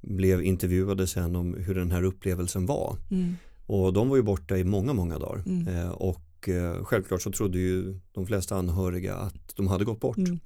blev 0.00 0.42
intervjuade 0.42 1.06
sen 1.06 1.36
om 1.36 1.54
hur 1.54 1.74
den 1.74 1.90
här 1.90 2.02
upplevelsen 2.02 2.66
var. 2.66 2.96
Mm. 3.10 3.36
Och 3.68 3.92
de 3.92 4.08
var 4.08 4.16
ju 4.16 4.22
borta 4.22 4.56
i 4.56 4.64
många, 4.64 4.92
många 4.92 5.18
dagar. 5.18 5.42
Mm. 5.46 5.68
Eh, 5.76 5.90
och 5.90 6.48
eh, 6.48 6.84
självklart 6.84 7.22
så 7.22 7.32
trodde 7.32 7.58
ju 7.58 8.00
de 8.12 8.26
flesta 8.26 8.56
anhöriga 8.56 9.14
att 9.16 9.56
de 9.56 9.68
hade 9.68 9.84
gått 9.84 10.00
bort. 10.00 10.18
Mm. 10.18 10.38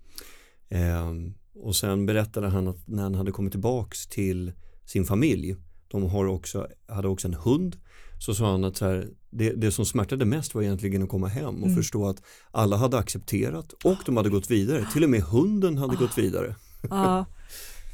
Eh, 0.69 1.33
och 1.63 1.77
sen 1.77 2.07
berättade 2.07 2.49
han 2.49 2.69
att 2.69 2.89
när 2.89 3.03
han 3.03 3.15
hade 3.15 3.33
kommit 3.33 3.53
tillbaks 3.53 4.07
till 4.07 4.53
sin 4.85 5.05
familj, 5.05 5.57
de 5.89 6.03
har 6.11 6.27
också, 6.27 6.67
hade 6.89 7.09
också 7.09 7.29
en 7.29 7.35
hund, 7.35 7.77
så 8.19 8.35
sa 8.35 8.51
han 8.51 8.65
att 8.65 8.77
så 8.77 8.85
här, 8.85 9.09
det, 9.31 9.51
det 9.51 9.71
som 9.73 9.85
smärtade 9.85 10.25
mest 10.25 10.55
var 10.55 10.63
egentligen 10.63 11.03
att 11.03 11.09
komma 11.09 11.29
hem 11.29 11.55
och 11.55 11.63
Mm. 11.69 11.77
förstå 11.77 12.09
att 12.09 12.23
alla 12.51 12.77
hade 12.77 12.99
accepterat 12.99 13.73
och 13.73 13.97
de 14.07 14.17
hade 14.17 14.29
gått 14.29 14.51
vidare. 14.51 14.87
Till 14.93 15.05
och 15.05 15.11
med 15.11 15.23
hunden 15.23 15.79
hade 15.79 15.97
gått 15.97 16.19
vidare. 16.19 16.55
Ja. 16.91 17.25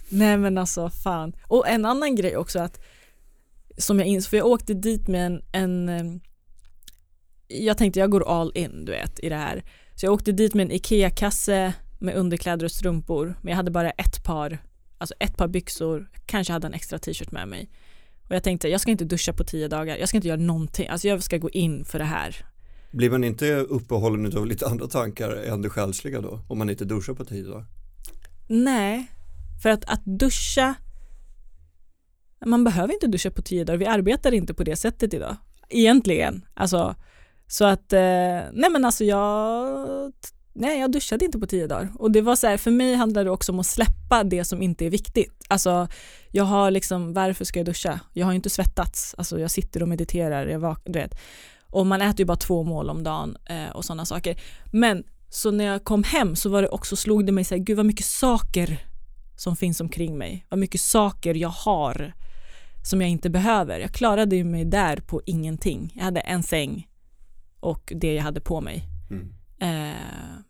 Nej 0.09 0.37
men 0.39 0.59
alltså 0.59 0.91
fan. 0.91 1.33
Och 1.47 1.69
en 1.69 1.85
annan 1.85 2.15
grej 2.15 2.37
också 2.37 2.59
att 2.59 2.81
som 3.79 3.99
jag 3.99 4.09
insåg, 4.09 4.31
för 4.31 4.37
jag 4.37 4.47
åkte 4.47 4.75
dit 4.75 5.09
med 5.09 5.27
en, 5.27 5.43
en 5.89 6.21
jag 7.49 7.79
tänkte 7.79 8.01
jag 8.01 8.11
går 8.11 8.29
all 8.29 8.53
in 8.55 8.85
du 8.85 8.93
vet 8.93 9.21
i 9.21 9.29
det 9.29 9.37
här. 9.37 9.65
Så 9.95 10.07
jag 10.07 10.13
åkte 10.13 10.33
dit 10.33 10.55
med 10.55 10.65
en 10.67 10.73
IKEA-kasse 10.73 11.75
med 11.99 12.15
underkläder 12.15 12.65
och 12.65 12.73
strumpor 12.73 13.35
men 13.43 13.51
jag 13.51 13.57
hade 13.57 13.71
bara 13.71 13.91
ett 13.91 14.25
par, 14.25 14.59
alltså 14.99 15.15
ett 15.21 15.37
par 15.37 15.49
byxor, 15.49 16.11
kanske 16.27 16.53
hade 16.53 16.67
en 16.67 16.75
extra 16.75 16.99
t-shirt 16.99 17.31
med 17.31 17.49
mig. 17.49 17.71
Och 18.29 18.35
jag 18.35 18.43
tänkte 18.43 18.69
jag 18.69 18.81
ska 18.81 18.91
inte 18.91 19.05
duscha 19.05 19.33
på 19.33 19.45
tio 19.45 19.69
dagar, 19.69 19.97
jag 19.97 20.09
ska 20.09 20.17
inte 20.17 20.29
göra 20.29 20.41
någonting, 20.41 20.89
alltså 20.89 21.09
jag 21.09 21.23
ska 21.23 21.39
gå 21.39 21.51
in 21.51 21.85
för 21.85 21.99
det 21.99 22.05
här. 22.05 22.37
Blir 22.91 23.11
man 23.11 23.25
inte 23.25 23.55
uppehållen 23.55 24.39
av 24.39 24.47
lite 24.47 24.67
andra 24.67 24.87
tankar 24.87 25.31
än 25.31 25.63
det 25.63 25.71
själsliga 25.71 26.21
då? 26.21 26.41
Om 26.49 26.59
man 26.59 26.71
inte 26.71 26.85
duschar 26.85 27.15
på 27.15 27.25
tio 27.25 27.43
dagar? 27.43 27.67
Nej, 28.49 29.07
för 29.63 29.69
att, 29.69 29.85
att 29.85 30.05
duscha 30.05 30.75
man 32.47 32.65
behöver 32.65 32.95
inte 32.95 33.07
duscha 33.07 33.31
på 33.31 33.43
tio 33.43 33.65
dagar, 33.65 33.79
vi 33.79 33.87
arbetar 33.87 34.33
inte 34.33 34.55
på 34.55 34.65
det 34.65 34.77
sättet 34.77 35.15
idag. 35.15 35.37
Egentligen. 35.69 36.45
Alltså, 36.55 36.95
så 37.47 37.65
att, 37.65 37.93
eh, 37.93 38.01
nej 38.53 38.71
men 38.73 38.85
alltså 38.85 39.05
jag, 39.05 40.13
nej 40.53 40.81
jag 40.81 40.93
duschade 40.93 41.25
inte 41.25 41.39
på 41.39 41.47
tio 41.47 41.67
dagar. 41.67 41.93
Och 41.99 42.11
det 42.11 42.21
var 42.21 42.37
så 42.37 42.47
här, 42.47 42.57
för 42.57 42.71
mig 42.71 42.95
handlar 42.95 43.25
det 43.25 43.31
också 43.31 43.53
om 43.53 43.59
att 43.61 43.67
släppa 43.67 44.25
det 44.25 44.45
som 44.45 44.63
inte 44.63 44.87
är 44.87 44.91
viktigt. 44.91 45.45
Alltså 45.49 45.89
jag 46.31 46.45
har 46.45 46.71
liksom, 46.71 47.13
varför 47.13 47.45
ska 47.45 47.59
jag 47.59 47.67
duscha? 47.67 48.01
Jag 48.13 48.27
har 48.27 48.33
ju 48.33 48.37
inte 48.37 48.51
svettats, 48.51 49.15
alltså 49.19 49.41
jag 49.41 49.51
sitter 49.51 49.83
och 49.83 49.89
mediterar, 49.89 50.47
jag 50.47 50.61
vak- 50.61 50.83
du 50.85 50.93
vet. 50.93 51.15
Och 51.71 51.87
man 51.87 52.03
äter 52.03 52.21
ju 52.21 52.25
bara 52.25 52.37
två 52.37 52.63
mål 52.63 52.91
om 52.91 53.03
dagen 53.03 53.37
eh, 53.45 53.71
och 53.75 53.85
sådana 53.85 54.05
saker. 54.05 54.41
Men 54.73 55.05
så 55.31 55.51
när 55.51 55.65
jag 55.65 55.85
kom 55.85 56.03
hem 56.03 56.37
så 56.37 56.49
var 56.49 56.63
det 56.63 56.69
också, 56.69 56.97
slog 56.97 57.27
det 57.27 57.33
mig 57.33 57.45
så 57.45 57.55
här, 57.55 57.63
gud 57.63 57.77
vad 57.77 57.87
mycket 57.87 58.07
saker 58.07 58.79
som 59.37 59.57
finns 59.57 59.81
omkring 59.81 60.19
mig. 60.19 60.47
Vad 60.49 60.61
mycket 60.61 60.81
saker 60.81 61.35
jag 61.35 61.49
har 61.49 62.13
som 62.83 63.01
jag 63.01 63.11
inte 63.11 63.31
behöver. 63.31 63.81
Jag 63.81 63.93
klarade 63.93 64.37
ju 64.37 64.45
mig 64.45 64.65
där 64.65 64.97
på 64.97 65.23
ingenting. 65.27 65.93
Jag 65.97 66.05
hade 66.05 66.21
en 66.21 66.43
säng 66.43 66.89
och 67.61 67.93
det 67.97 68.15
jag 68.15 68.23
hade 68.23 68.41
på 68.41 68.61
mig. 68.61 68.85
Mm. 69.11 69.33
Eh, 69.61 70.41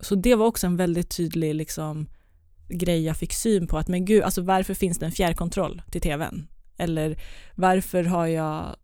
så 0.00 0.14
det 0.14 0.34
var 0.34 0.46
också 0.46 0.66
en 0.66 0.76
väldigt 0.76 1.16
tydlig 1.16 1.54
liksom, 1.54 2.06
grej 2.68 3.04
jag 3.04 3.16
fick 3.16 3.32
syn 3.32 3.66
på. 3.66 3.78
Att 3.78 3.88
men 3.88 4.04
gud, 4.04 4.22
alltså 4.22 4.42
varför 4.42 4.74
finns 4.74 4.98
det 4.98 5.06
en 5.06 5.12
fjärrkontroll 5.12 5.82
till 5.90 6.00
tvn? 6.00 6.46
Eller 6.76 7.22
varför 7.54 8.04
har 8.04 8.26
jag 8.26 8.76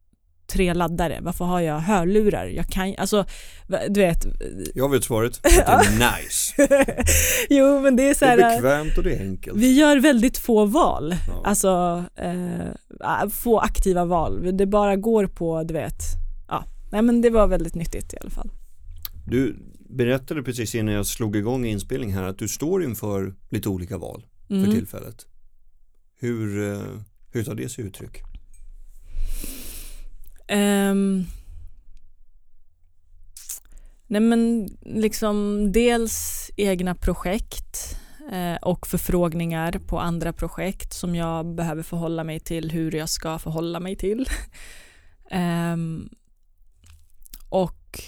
tre 0.50 0.74
laddare? 0.74 1.18
Varför 1.22 1.44
har 1.44 1.60
jag 1.60 1.78
hörlurar? 1.78 2.46
Jag 2.46 2.66
kan 2.66 2.94
alltså, 2.98 3.24
du 3.88 4.00
vet. 4.00 4.26
Jag 4.74 4.90
vet 4.90 5.04
svaret, 5.04 5.36
att 5.36 5.42
det 5.44 5.60
är 6.04 6.22
nice. 6.22 6.54
jo 7.50 7.80
men 7.80 7.96
det 7.96 8.10
är 8.10 8.14
så 8.14 8.24
Det 8.24 8.30
här. 8.30 8.38
är 8.38 8.54
bekvämt 8.56 8.98
och 8.98 9.04
det 9.04 9.14
är 9.14 9.20
enkelt. 9.20 9.56
Vi 9.58 9.72
gör 9.78 9.96
väldigt 10.00 10.38
få 10.38 10.64
val, 10.64 11.14
Ja. 11.28 11.42
alltså 11.44 12.04
eh, 12.16 13.28
få 13.30 13.58
aktiva 13.58 14.04
val. 14.04 14.56
Det 14.56 14.66
bara 14.66 14.96
går 14.96 15.26
på, 15.26 15.62
du 15.62 15.74
vet, 15.74 16.02
ja. 16.48 16.64
Nej 16.92 17.02
men 17.02 17.20
det 17.20 17.30
var 17.30 17.46
väldigt 17.46 17.74
nyttigt 17.74 18.14
i 18.14 18.16
alla 18.20 18.30
fall. 18.30 18.50
Du 19.26 19.56
berättade 19.90 20.42
precis 20.42 20.74
innan 20.74 20.94
jag 20.94 21.06
slog 21.06 21.36
igång 21.36 21.66
inspelning 21.66 22.12
här 22.14 22.22
att 22.22 22.38
du 22.38 22.48
står 22.48 22.84
inför 22.84 23.34
lite 23.50 23.68
olika 23.68 23.98
val 23.98 24.24
för 24.48 24.54
Mm. 24.54 24.70
tillfället. 24.70 25.26
Hur, 26.20 26.72
eh, 26.72 26.80
hur 27.32 27.44
tar 27.44 27.54
det 27.54 27.68
sig 27.68 27.84
uttryck? 27.84 28.22
Um, 30.50 31.26
nej 34.06 34.20
men 34.20 34.68
liksom 34.80 35.66
dels 35.72 36.50
egna 36.56 36.94
projekt 36.94 37.96
eh, 38.32 38.56
och 38.62 38.86
förfrågningar 38.86 39.72
på 39.72 39.98
andra 39.98 40.32
projekt 40.32 40.92
som 40.92 41.14
jag 41.14 41.54
behöver 41.54 41.82
förhålla 41.82 42.24
mig 42.24 42.40
till 42.40 42.70
hur 42.70 42.94
jag 42.94 43.08
ska 43.08 43.38
förhålla 43.38 43.80
mig 43.80 43.96
till. 43.96 44.26
um, 45.32 46.08
och 47.48 48.00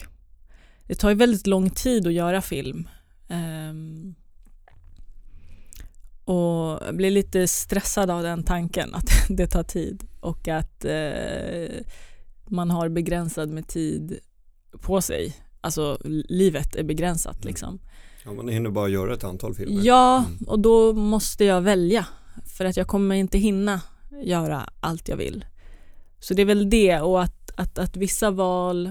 det 0.87 0.95
tar 0.95 1.09
ju 1.09 1.15
väldigt 1.15 1.47
lång 1.47 1.71
tid 1.71 2.07
att 2.07 2.13
göra 2.13 2.43
film. 2.43 2.89
Um, 3.29 4.15
och 6.25 6.87
jag 6.87 6.97
blir 6.97 7.11
lite 7.11 7.49
stressad 7.49 8.11
av 8.11 8.23
den 8.23 8.45
tanken 8.45 8.95
att 8.95 9.11
det 9.29 9.47
tar 9.47 9.63
tid 9.63 10.09
och 10.21 10.49
att 10.49 10.85
eh, 10.85 11.85
man 12.53 12.71
har 12.71 12.89
begränsad 12.89 13.49
med 13.49 13.67
tid 13.69 14.19
på 14.81 15.01
sig. 15.03 15.37
Alltså 15.61 15.99
livet 16.29 16.77
är 16.77 16.85
begränsat 16.85 17.37
Mm. 17.37 17.47
liksom. 17.49 17.79
Ja, 18.25 18.33
man 18.33 18.49
hinner 18.49 18.71
bara 18.71 18.89
göra 18.89 19.15
ett 19.15 19.25
antal 19.25 19.55
filmer. 19.55 19.83
Ja, 19.85 20.25
Mm. 20.29 20.39
och 20.49 20.59
då 20.59 20.93
måste 20.93 21.45
jag 21.45 21.61
välja 21.61 22.07
för 22.47 22.65
att 22.65 22.77
jag 22.77 22.87
kommer 22.87 23.15
inte 23.15 23.39
hinna 23.39 23.81
göra 24.25 24.71
allt 24.81 25.09
jag 25.09 25.17
vill. 25.17 25.45
Så 26.21 26.35
det 26.35 26.43
är 26.43 26.47
väl 26.47 26.71
det 26.71 27.01
och 27.01 27.23
att, 27.23 27.51
att, 27.57 27.79
att 27.79 27.97
vissa 27.97 28.31
val, 28.31 28.91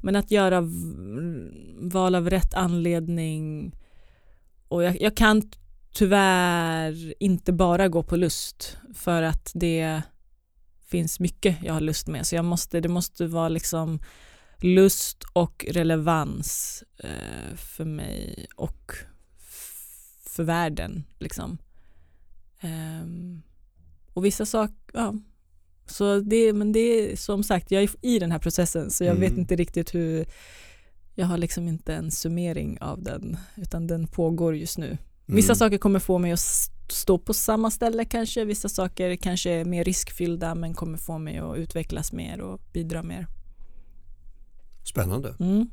men 0.00 0.16
att 0.16 0.30
göra 0.30 0.60
val 1.80 2.14
av 2.14 2.30
rätt 2.30 2.54
anledning 2.54 3.74
och 4.68 4.82
jag, 4.82 5.00
jag 5.02 5.16
kan 5.16 5.42
tyvärr 5.92 7.14
inte 7.22 7.52
bara 7.52 7.88
gå 7.88 8.02
på 8.02 8.16
lust 8.16 8.76
för 8.94 9.22
att 9.22 9.50
det 9.54 10.02
finns 10.94 11.20
mycket 11.20 11.56
jag 11.62 11.72
har 11.74 11.80
lust 11.80 12.06
med 12.08 12.26
så 12.26 12.34
jag 12.34 12.44
måste, 12.44 12.80
det 12.80 12.88
måste 12.88 13.26
vara 13.26 13.48
liksom 13.48 14.00
lust 14.60 15.24
och 15.32 15.64
relevans 15.68 16.84
eh, 16.98 17.56
för 17.56 17.84
mig 17.84 18.46
och 18.56 18.92
för 20.26 20.42
världen 20.44 21.04
liksom. 21.18 21.58
Ehm, 22.60 23.42
och 24.14 24.24
vissa 24.24 24.46
saker, 24.46 24.74
ja. 24.92 25.14
Så 25.86 26.20
det, 26.20 26.52
men 26.52 26.72
det 26.72 26.80
är 27.12 27.16
som 27.16 27.42
sagt, 27.42 27.70
jag 27.70 27.82
är 27.82 27.90
i 28.02 28.18
den 28.18 28.32
här 28.32 28.38
processen 28.38 28.90
så 28.90 29.04
jag 29.04 29.16
Mm. 29.16 29.20
vet 29.20 29.38
inte 29.38 29.56
riktigt 29.56 29.94
hur, 29.94 30.26
jag 31.14 31.26
har 31.26 31.38
liksom 31.38 31.68
inte 31.68 31.94
en 31.94 32.10
summering 32.10 32.78
av 32.80 33.02
den 33.02 33.36
utan 33.56 33.86
den 33.86 34.06
pågår 34.06 34.56
just 34.56 34.78
nu. 34.78 34.98
Vissa 35.26 35.52
Mm. 35.52 35.56
saker 35.56 35.78
kommer 35.78 35.98
få 36.00 36.18
mig 36.18 36.32
att 36.32 36.40
stå 36.88 37.18
på 37.18 37.34
samma 37.34 37.70
ställe 37.70 38.04
kanske, 38.04 38.44
vissa 38.44 38.68
saker 38.68 39.16
kanske 39.16 39.50
är 39.50 39.64
mer 39.64 39.84
riskfyllda 39.84 40.54
men 40.54 40.74
kommer 40.74 40.98
få 40.98 41.18
mig 41.18 41.38
att 41.38 41.56
utvecklas 41.56 42.12
mer 42.12 42.40
och 42.40 42.60
bidra 42.72 43.02
mer. 43.02 43.26
Spännande. 44.84 45.34
Mm. 45.40 45.66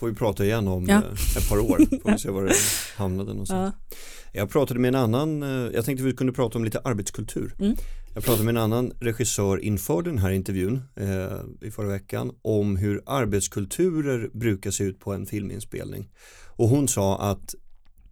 Får 0.00 0.08
vi 0.08 0.14
prata 0.14 0.44
igen 0.44 0.68
om 0.68 0.86
Ja. 0.88 0.94
eh, 0.94 1.36
ett 1.36 1.48
par 1.48 1.58
år. 1.58 2.00
Får 2.02 2.12
vi 2.12 2.18
se 2.18 2.30
var 2.30 2.42
det 2.42 2.54
hamnade 2.96 3.30
någonstans. 3.32 3.74
Ja. 3.90 3.96
Jag 4.32 4.50
pratade 4.50 4.80
med 4.80 4.88
en 4.88 4.94
annan, 4.94 5.42
eh, 5.42 5.48
jag 5.74 5.84
tänkte 5.84 6.04
vi 6.04 6.12
kunde 6.12 6.32
prata 6.32 6.58
om 6.58 6.64
lite 6.64 6.78
arbetskultur. 6.78 7.54
Mm. 7.58 7.76
Jag 8.14 8.24
pratade 8.24 8.44
med 8.44 8.56
en 8.56 8.62
annan 8.62 8.92
regissör 9.00 9.58
inför 9.64 10.02
den 10.02 10.18
här 10.18 10.30
intervjun 10.30 10.82
eh, 10.96 11.66
i 11.68 11.70
förra 11.70 11.88
veckan 11.88 12.32
om 12.42 12.76
hur 12.76 13.02
arbetskulturer 13.06 14.30
brukar 14.34 14.70
se 14.70 14.84
ut 14.84 15.00
på 15.00 15.12
en 15.12 15.26
filminspelning. 15.26 16.10
Och 16.56 16.68
hon 16.68 16.88
sa 16.88 17.18
att 17.30 17.54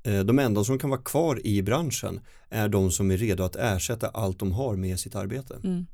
de 0.03 0.39
enda 0.39 0.65
som 0.65 0.79
kan 0.79 0.91
vara 0.91 1.03
kvar 1.03 1.47
i 1.47 1.63
branschen 1.63 2.21
är 2.49 2.69
de 2.69 2.91
som 2.91 3.11
är 3.11 3.17
redo 3.17 3.43
att 3.43 3.57
ersätta 3.57 4.09
allt 4.09 4.39
de 4.39 4.53
har 4.53 4.77
med 4.77 5.01
sitt 5.01 5.15
arbete. 5.15 5.61
Mm. 5.65 5.87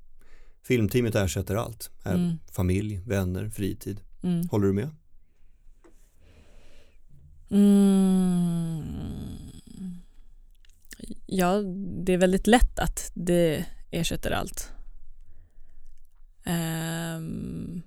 Filmteamet 0.63 1.15
ersätter 1.15 1.57
allt. 1.57 1.91
Mm. 2.05 2.39
Familj, 2.53 3.01
vänner, 3.07 3.49
fritid. 3.49 4.01
Mm. 4.23 4.49
Håller 4.49 4.67
du 4.67 4.73
med? 4.73 4.91
Mm. 7.51 8.83
Ja, 11.27 11.63
det 12.05 12.13
är 12.13 12.19
väldigt 12.19 12.47
lätt 12.47 12.79
att 12.79 13.11
det 13.15 13.65
ersätter 13.91 14.31
allt. 14.31 14.71
Um, 16.47 17.83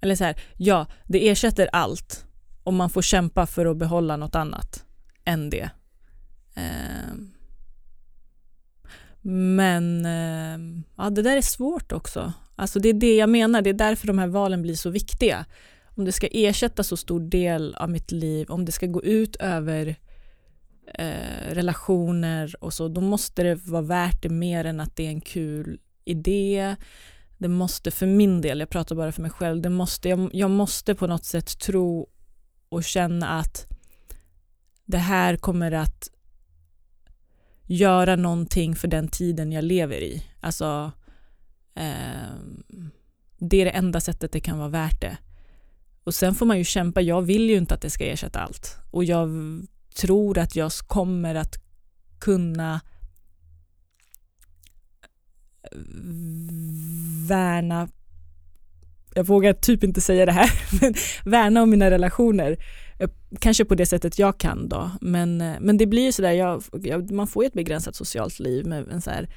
eller 0.00 0.14
så 0.14 0.24
här, 0.24 0.40
ja, 0.56 0.86
det 1.06 1.28
ersätter 1.28 1.68
allt 1.72 2.27
och 2.68 2.74
man 2.74 2.90
får 2.90 3.02
kämpa 3.02 3.46
för 3.46 3.66
att 3.66 3.76
behålla 3.76 4.16
något 4.16 4.34
annat 4.34 4.84
än 5.24 5.50
det. 5.50 5.70
Ehm. 6.54 7.30
Men 9.22 10.06
ehm, 10.06 10.82
ja, 10.96 11.10
det 11.10 11.22
där 11.22 11.36
är 11.36 11.42
svårt 11.42 11.92
också. 11.92 12.32
Alltså 12.56 12.78
det 12.78 12.88
är 12.88 12.94
det 12.94 13.16
jag 13.16 13.30
menar, 13.30 13.62
det 13.62 13.70
är 13.70 13.74
därför 13.74 14.06
de 14.06 14.18
här 14.18 14.26
valen 14.26 14.62
blir 14.62 14.74
så 14.74 14.90
viktiga. 14.90 15.46
Om 15.96 16.04
det 16.04 16.12
ska 16.12 16.26
ersätta 16.30 16.82
så 16.82 16.96
stor 16.96 17.20
del 17.20 17.74
av 17.74 17.90
mitt 17.90 18.12
liv, 18.12 18.50
om 18.50 18.64
det 18.64 18.72
ska 18.72 18.86
gå 18.86 19.02
ut 19.02 19.36
över 19.36 19.96
eh, 20.94 21.50
relationer 21.50 22.64
och 22.64 22.74
så, 22.74 22.88
då 22.88 23.00
måste 23.00 23.42
det 23.42 23.54
vara 23.54 23.82
värt 23.82 24.22
det 24.22 24.28
mer 24.28 24.64
än 24.64 24.80
att 24.80 24.96
det 24.96 25.06
är 25.06 25.10
en 25.10 25.20
kul 25.20 25.78
idé. 26.04 26.76
Det 27.38 27.48
måste, 27.48 27.90
för 27.90 28.06
min 28.06 28.40
del, 28.40 28.60
jag 28.60 28.70
pratar 28.70 28.96
bara 28.96 29.12
för 29.12 29.22
mig 29.22 29.30
själv, 29.30 29.62
det 29.62 29.70
måste, 29.70 30.08
jag, 30.08 30.30
jag 30.32 30.50
måste 30.50 30.94
på 30.94 31.06
något 31.06 31.24
sätt 31.24 31.58
tro 31.58 32.08
och 32.68 32.84
känna 32.84 33.28
att 33.28 33.66
det 34.84 34.98
här 34.98 35.36
kommer 35.36 35.72
att 35.72 36.10
göra 37.66 38.16
någonting 38.16 38.76
för 38.76 38.88
den 38.88 39.08
tiden 39.08 39.52
jag 39.52 39.64
lever 39.64 40.00
i. 40.00 40.26
Alltså, 40.40 40.92
eh, 41.74 42.34
det 43.38 43.60
är 43.60 43.64
det 43.64 43.70
enda 43.70 44.00
sättet 44.00 44.32
det 44.32 44.40
kan 44.40 44.58
vara 44.58 44.68
värt 44.68 45.00
det. 45.00 45.16
Och 46.04 46.14
sen 46.14 46.34
får 46.34 46.46
man 46.46 46.58
ju 46.58 46.64
kämpa, 46.64 47.00
jag 47.00 47.22
vill 47.22 47.50
ju 47.50 47.56
inte 47.56 47.74
att 47.74 47.82
det 47.82 47.90
ska 47.90 48.04
ersätta 48.04 48.40
allt. 48.40 48.76
Och 48.90 49.04
jag 49.04 49.30
tror 49.94 50.38
att 50.38 50.56
jag 50.56 50.72
kommer 50.72 51.34
att 51.34 51.54
kunna 52.18 52.80
värna 57.28 57.88
jag 59.18 59.26
vågar 59.26 59.52
typ 59.52 59.84
inte 59.84 60.00
säga 60.00 60.26
det 60.26 60.32
här, 60.32 60.50
men 60.80 60.94
värna 61.24 61.62
om 61.62 61.70
mina 61.70 61.90
relationer. 61.90 62.56
Eh, 62.98 63.10
kanske 63.40 63.64
på 63.64 63.74
det 63.74 63.86
sättet 63.86 64.18
jag 64.18 64.38
kan 64.38 64.68
då, 64.68 64.90
men, 65.00 65.40
eh, 65.40 65.56
men 65.60 65.76
det 65.76 65.86
blir 65.86 66.02
ju 66.02 66.12
sådär, 66.12 66.32
jag, 66.32 66.62
jag, 66.72 67.10
man 67.10 67.26
får 67.26 67.44
ju 67.44 67.46
ett 67.46 67.54
begränsat 67.54 67.96
socialt 67.96 68.38
liv 68.38 68.66
med 68.66 68.88
en 68.88 69.02
så 69.02 69.10
här 69.10 69.28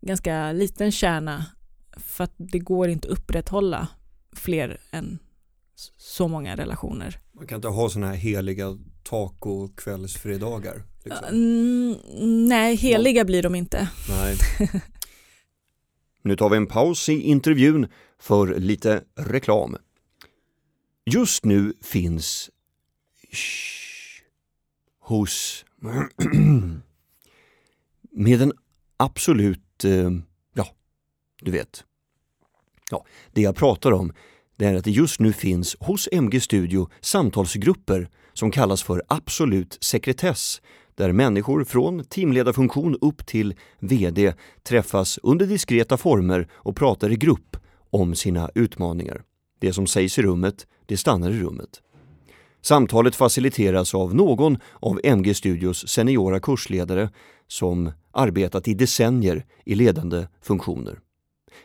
ganska 0.00 0.52
liten 0.52 0.92
kärna 0.92 1.46
för 1.96 2.24
att 2.24 2.34
det 2.36 2.58
går 2.58 2.88
inte 2.88 3.08
att 3.08 3.18
upprätthålla 3.18 3.88
fler 4.32 4.80
än 4.90 5.18
så 5.96 6.28
många 6.28 6.56
relationer. 6.56 7.18
Man 7.32 7.46
kan 7.46 7.56
inte 7.56 7.68
ha 7.68 7.90
sådana 7.90 8.06
här 8.06 8.16
heliga 8.16 8.78
taco-kvällsfredagar? 9.02 10.82
Liksom. 11.04 11.24
Mm, 11.28 11.96
nej, 12.48 12.76
heliga 12.76 13.24
blir 13.24 13.42
de 13.42 13.54
inte. 13.54 13.88
Nej. 14.08 14.36
nu 16.22 16.36
tar 16.36 16.48
vi 16.48 16.56
en 16.56 16.66
paus 16.66 17.08
i 17.08 17.20
intervjun 17.20 17.88
för 18.18 18.54
lite 18.58 19.04
reklam. 19.14 19.76
Just 21.04 21.44
nu 21.44 21.72
finns 21.82 22.50
shh, 23.32 24.22
hos 25.00 25.64
med 28.10 28.42
en 28.42 28.52
absolut, 28.96 29.84
eh, 29.84 30.10
ja, 30.54 30.66
du 31.40 31.50
vet. 31.50 31.84
Ja, 32.90 33.04
det 33.32 33.40
jag 33.40 33.56
pratar 33.56 33.92
om 33.92 34.12
det 34.60 34.66
är 34.66 34.74
att 34.74 34.84
det 34.84 34.90
just 34.90 35.20
nu 35.20 35.32
finns 35.32 35.76
hos 35.80 36.08
MG 36.12 36.40
Studio 36.40 36.88
samtalsgrupper 37.00 38.08
som 38.32 38.50
kallas 38.50 38.82
för 38.82 39.02
absolut 39.08 39.78
sekretess 39.80 40.62
där 40.94 41.12
människor 41.12 41.64
från 41.64 42.04
teamledarfunktion 42.04 42.96
upp 43.00 43.26
till 43.26 43.54
VD 43.78 44.32
träffas 44.62 45.18
under 45.22 45.46
diskreta 45.46 45.96
former 45.96 46.48
och 46.52 46.76
pratar 46.76 47.12
i 47.12 47.16
grupp 47.16 47.56
om 47.90 48.14
sina 48.14 48.50
utmaningar. 48.54 49.22
Det 49.60 49.72
som 49.72 49.86
sägs 49.86 50.18
i 50.18 50.22
rummet, 50.22 50.66
det 50.86 50.96
stannar 50.96 51.30
i 51.30 51.40
rummet. 51.40 51.80
Samtalet 52.62 53.16
faciliteras 53.16 53.94
av 53.94 54.14
någon 54.14 54.58
av 54.80 55.00
MG 55.04 55.34
Studios 55.34 55.88
seniora 55.88 56.40
kursledare 56.40 57.10
som 57.48 57.92
arbetat 58.12 58.68
i 58.68 58.74
decennier 58.74 59.44
i 59.64 59.74
ledande 59.74 60.26
funktioner. 60.42 60.98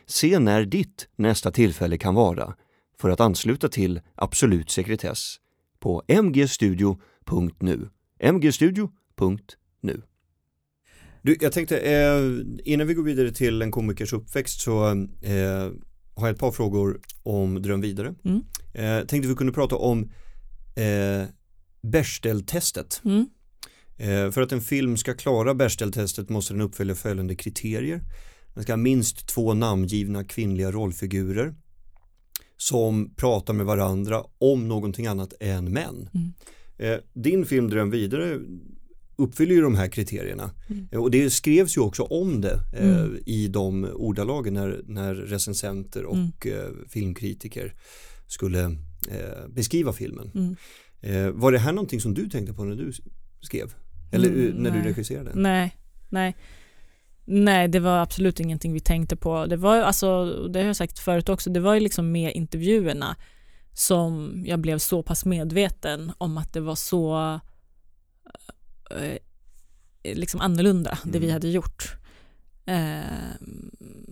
Se 0.06 0.38
när 0.38 0.64
ditt 0.64 1.08
nästa 1.16 1.50
tillfälle 1.50 1.98
kan 1.98 2.14
vara 2.14 2.54
för 3.00 3.10
att 3.10 3.20
ansluta 3.20 3.68
till 3.68 4.00
Absolut 4.14 4.70
sekretess 4.70 5.36
på 5.80 6.02
mgstudio.nu. 6.22 7.88
mgstudio.nu. 8.32 10.02
Du, 11.22 11.36
jag 11.40 11.52
tänkte, 11.52 11.78
eh, 11.78 12.20
innan 12.64 12.86
vi 12.86 12.94
går 12.94 13.02
vidare 13.02 13.32
till 13.32 13.62
en 13.62 13.70
komikers 13.70 14.12
uppväxt 14.12 14.60
så 14.60 14.86
eh, 15.22 15.70
har 16.14 16.26
jag 16.26 16.30
ett 16.30 16.38
par 16.38 16.52
frågor 16.52 17.00
om 17.22 17.62
Dröm 17.62 17.80
vidare. 17.80 18.14
Mm. 18.24 18.42
Eh, 18.74 19.06
tänkte 19.06 19.28
vi 19.28 19.34
kunde 19.34 19.52
prata 19.52 19.76
om 19.76 20.12
eh, 20.76 21.28
Bechdel-testet. 21.82 23.00
Mm. 23.04 23.26
Eh, 23.96 24.30
för 24.30 24.42
att 24.42 24.52
en 24.52 24.60
film 24.60 24.96
ska 24.96 25.14
klara 25.14 25.54
Bechdel-testet 25.54 26.28
måste 26.28 26.54
den 26.54 26.60
uppfylla 26.60 26.94
följande 26.94 27.34
kriterier. 27.34 28.00
Den 28.54 28.62
ska 28.62 28.72
ha 28.72 28.76
minst 28.76 29.28
två 29.28 29.54
namngivna 29.54 30.24
kvinnliga 30.24 30.70
rollfigurer 30.70 31.54
som 32.56 33.14
pratar 33.16 33.54
med 33.54 33.66
varandra 33.66 34.24
om 34.38 34.68
någonting 34.68 35.06
annat 35.06 35.32
än 35.40 35.72
män. 35.72 36.08
Mm. 36.14 36.32
Eh, 36.78 37.00
din 37.12 37.46
film 37.46 37.70
Dröm 37.70 37.90
vidare 37.90 38.40
uppfyller 39.16 39.54
ju 39.54 39.60
de 39.60 39.74
här 39.74 39.88
kriterierna 39.88 40.50
mm. 40.70 40.88
Eh, 40.92 41.00
och 41.00 41.10
det 41.10 41.30
skrevs 41.30 41.76
ju 41.76 41.80
också 41.80 42.02
om 42.02 42.40
det 42.40 42.60
eh, 42.72 42.98
mm. 42.98 43.18
i 43.26 43.48
de 43.48 43.84
ordalagen 43.84 44.54
när, 44.54 44.80
när 44.86 45.14
recensenter 45.14 46.04
och 46.04 46.16
mm. 46.16 46.32
eh, 46.42 46.88
filmkritiker 46.88 47.74
skulle 48.26 48.64
eh, 49.10 49.48
beskriva 49.48 49.92
filmen. 49.92 50.30
Mm. 50.34 50.56
Var 51.34 51.52
det 51.52 51.58
här 51.58 51.72
någonting 51.72 52.00
som 52.00 52.14
du 52.14 52.28
tänkte 52.28 52.54
på 52.54 52.64
när 52.64 52.76
du 52.76 52.92
skrev? 53.40 53.74
Eller 54.12 54.28
mm, 54.28 54.62
när 54.62 54.70
du 54.70 54.82
regisserade? 54.82 55.30
Nej, 55.34 55.76
nej. 56.08 56.36
Nej, 57.28 57.68
det 57.68 57.80
var 57.80 57.98
absolut 57.98 58.40
ingenting 58.40 58.72
vi 58.72 58.80
tänkte 58.80 59.16
på. 59.16 59.46
Det 59.46 59.56
var 59.56 59.76
alltså, 59.76 60.24
det 60.48 60.58
har 60.58 60.66
jag 60.66 60.76
sagt 60.76 60.98
förut 60.98 61.28
också, 61.28 61.50
det 61.50 61.60
var 61.60 61.74
ju 61.74 61.80
liksom 61.80 62.12
med 62.12 62.32
intervjuerna 62.32 63.16
som 63.72 64.42
jag 64.46 64.58
blev 64.58 64.78
så 64.78 65.02
pass 65.02 65.24
medveten 65.24 66.12
om 66.18 66.38
att 66.38 66.52
det 66.52 66.60
var 66.60 66.74
så 66.74 67.40
eh, 68.90 69.18
liksom 70.14 70.40
annorlunda 70.40 70.98
det 71.04 71.18
vi 71.18 71.26
mm. 71.26 71.32
hade 71.32 71.48
gjort. 71.48 71.96
Eh, 72.66 73.00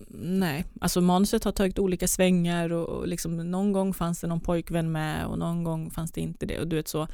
nej, 0.09 0.65
alltså 0.81 1.01
manuset 1.01 1.45
har 1.45 1.53
tagit 1.53 1.79
olika 1.79 2.09
svängar 2.09 2.73
och, 2.73 2.89
och 2.89 3.09
liksom, 3.09 3.51
någon 3.51 3.73
gång 3.73 3.95
fanns 3.95 4.21
det 4.21 4.27
någon 4.27 4.41
pojkvän 4.41 4.93
med 4.93 5.27
och 5.27 5.39
någon 5.39 5.65
gång 5.65 5.91
fanns 5.91 6.13
det 6.13 6.21
inte 6.21 6.47
det 6.47 6.61
och 6.61 6.69
du 6.69 6.77
vet 6.77 6.89
så. 6.89 7.09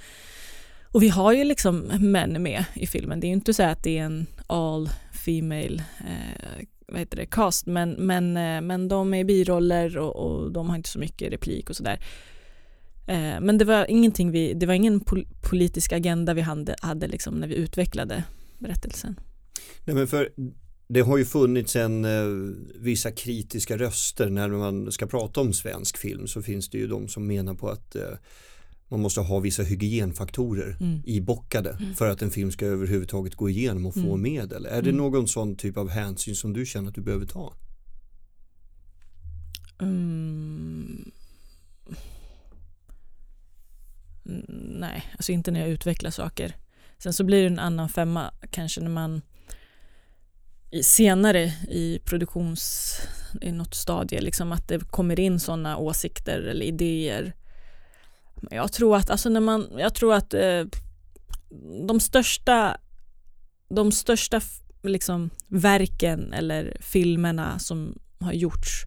Och 0.93 1.03
vi 1.03 1.09
har 1.09 1.33
ju 1.33 1.45
liksom 1.45 1.79
män 1.99 2.43
med 2.43 2.65
i 2.75 2.87
filmen. 2.87 3.21
Det 3.21 3.27
är 3.27 3.29
ju 3.29 3.35
inte 3.35 3.55
så 3.55 3.63
att 3.63 3.83
det 3.83 3.99
är 3.99 4.05
en 4.05 4.27
all 4.47 4.91
female 5.25 5.85
eh, 6.01 6.65
vad 6.91 6.99
heter 6.99 7.17
det, 7.17 7.27
cast 7.27 7.67
men, 7.67 7.91
men, 7.91 8.37
eh, 8.37 8.61
men 8.61 8.89
de 8.89 9.15
är 9.15 9.25
biroller 9.25 9.99
och, 9.99 10.17
och 10.17 10.53
de 10.53 10.69
har 10.69 10.77
inte 10.77 10.89
så 10.89 10.99
mycket 10.99 11.33
replik 11.33 11.71
och 11.71 11.77
sådär. 11.77 12.01
Eh, 13.07 13.41
men 13.41 13.59
det 13.59 13.65
var 13.65 13.91
ingenting 13.91 14.31
vi, 14.31 14.55
det 14.55 14.67
var 14.67 14.75
ingen 14.75 15.01
pol 15.01 15.27
politisk 15.51 15.93
agenda 15.93 16.35
vi 16.35 16.41
hade, 16.41 16.77
hade 16.81 17.09
liksom 17.09 17.35
när 17.35 17.49
vi 17.49 17.55
utvecklade 17.55 18.25
berättelsen. 18.59 19.21
Nej 19.85 19.97
men 19.97 20.07
för 20.07 20.29
det 20.89 21.01
har 21.01 21.19
ju 21.19 21.25
funnits 21.25 21.77
en 21.77 22.05
eh, 22.05 22.55
vissa 22.75 23.11
kritiska 23.11 23.77
röster 23.77 24.31
när 24.31 24.49
man 24.49 24.93
ska 24.93 25.07
prata 25.07 25.41
om 25.41 25.53
svensk 25.53 25.97
film 25.97 26.27
så 26.27 26.43
finns 26.43 26.71
det 26.71 26.79
ju 26.79 26.87
de 26.87 27.09
som 27.09 27.27
menar 27.27 27.55
på 27.55 27.69
att 27.69 27.97
eh, 27.97 28.03
man 28.91 29.01
måste 29.01 29.21
ha 29.21 29.39
vissa 29.39 29.63
hygienfaktorer 29.63 30.77
mm. 30.81 31.03
ibockade 31.05 31.71
mm. 31.71 31.95
för 31.95 32.11
att 32.11 32.23
en 32.23 32.31
film 32.31 32.53
ska 32.53 32.67
överhuvudtaget 32.67 33.35
gå 33.35 33.51
igenom 33.51 33.87
och 33.87 33.95
få 33.95 34.15
mm. 34.15 34.23
medel. 34.23 34.67
Är 34.67 34.83
det 34.83 34.91
mm. 34.91 34.97
någon 34.97 35.29
sån 35.29 35.57
typ 35.57 35.77
av 35.77 35.89
hänsyn 35.89 36.35
som 36.35 36.53
du 36.53 36.67
känner 36.67 36.89
att 36.89 36.95
du 36.95 37.01
behöver 37.01 37.27
ta? 37.27 37.55
Mm. 39.81 41.11
Nej, 44.59 45.05
alltså 45.13 45.33
inte 45.33 45.51
när 45.51 45.61
jag 45.61 45.69
utvecklar 45.69 46.11
saker. 46.11 46.57
Sen 46.99 47.13
så 47.13 47.25
blir 47.25 47.41
det 47.41 47.47
en 47.47 47.59
annan 47.59 47.89
femma 47.89 48.35
kanske 48.51 48.81
när 48.81 48.91
man 48.91 49.23
senare 50.83 51.45
i 51.69 52.01
produktions 52.05 52.95
i 53.41 53.53
något 53.53 53.75
stadie 53.75 54.21
liksom 54.21 54.53
att 54.53 54.69
det 54.69 54.91
kommer 54.91 55.21
in 55.21 55.41
sådana 55.41 55.77
åsikter 55.77 56.41
eller 56.41 56.67
idéer 56.67 57.35
jag 58.51 58.73
tror 58.73 58.97
att, 58.97 59.11
alltså 59.11 59.29
när 59.29 59.41
man, 59.41 59.69
jag 59.79 59.95
tror 59.95 60.15
att 60.15 60.35
eh, 60.35 60.65
de 61.87 62.01
största, 62.01 62.77
de 63.69 63.93
största 63.93 64.41
liksom, 64.83 65.31
verken 65.49 66.33
eller 66.33 66.77
filmerna 66.81 67.59
som 67.59 67.99
har 68.21 68.33
gjorts, 68.33 68.87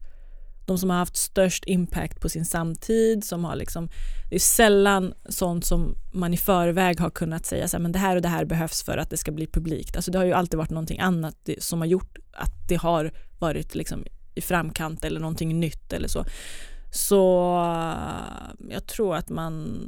de 0.65 0.77
som 0.77 0.89
har 0.89 0.97
haft 0.97 1.17
störst 1.17 1.63
impact 1.67 2.21
på 2.21 2.29
sin 2.29 2.45
samtid, 2.45 3.23
som 3.23 3.45
har 3.45 3.55
liksom, 3.55 3.89
det 4.29 4.35
är 4.35 4.39
sällan 4.39 5.13
sånt 5.29 5.65
som 5.65 5.95
man 6.13 6.33
i 6.33 6.37
förväg 6.37 6.99
har 6.99 7.09
kunnat 7.09 7.45
säga 7.45 7.67
så 7.67 7.77
här, 7.77 7.81
men 7.81 7.91
det 7.91 7.99
här 7.99 8.15
och 8.15 8.21
det 8.21 8.27
här 8.27 8.45
behövs 8.45 8.83
för 8.83 8.97
att 8.97 9.09
det 9.09 9.17
ska 9.17 9.31
bli 9.31 9.47
publikt. 9.47 9.95
Alltså 9.95 10.11
det 10.11 10.17
har 10.17 10.25
ju 10.25 10.33
alltid 10.33 10.57
varit 10.57 10.69
någonting 10.69 10.99
annat 10.99 11.49
som 11.59 11.79
har 11.79 11.85
gjort 11.85 12.17
att 12.33 12.69
det 12.69 12.75
har 12.75 13.11
varit 13.39 13.75
liksom 13.75 14.05
i 14.35 14.41
framkant 14.41 15.05
eller 15.05 15.19
någonting 15.19 15.59
nytt 15.59 15.93
eller 15.93 16.07
så. 16.07 16.25
Så 16.95 17.56
eh, 17.56 18.73
jag 18.73 18.86
tror 18.88 19.15
att 19.15 19.29
man, 19.29 19.79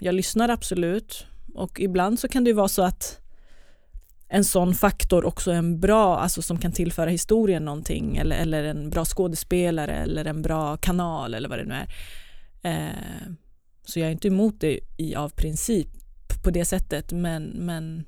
jag 0.00 0.14
lyssnar 0.14 0.48
absolut 0.48 1.26
och 1.54 1.80
ibland 1.80 2.18
så 2.18 2.28
kan 2.28 2.44
det 2.44 2.50
ju 2.50 2.54
vara 2.54 2.68
så 2.68 2.82
att 2.82 3.20
en 4.28 4.44
sån 4.44 4.74
faktor 4.74 5.24
också 5.24 5.50
är 5.50 5.54
en 5.54 5.80
bra, 5.80 6.18
alltså 6.18 6.42
som 6.42 6.58
kan 6.58 6.72
tillföra 6.72 7.10
historien 7.10 7.64
någonting 7.64 8.16
eller, 8.16 8.36
eller 8.36 8.64
en 8.64 8.90
bra 8.90 9.04
skådespelare 9.04 9.94
eller 9.94 10.24
en 10.24 10.42
bra 10.42 10.76
kanal 10.76 11.34
eller 11.34 11.48
vad 11.48 11.58
det 11.58 11.64
nu 11.64 11.74
är. 11.74 11.88
Eh, 12.62 13.32
så 13.84 14.00
jag 14.00 14.08
är 14.08 14.12
inte 14.12 14.28
emot 14.28 14.60
det 14.60 14.80
i, 14.96 15.14
av 15.14 15.28
princip 15.28 15.88
på 16.44 16.50
det 16.50 16.64
sättet 16.64 17.12
men, 17.12 17.44
men, 17.44 18.04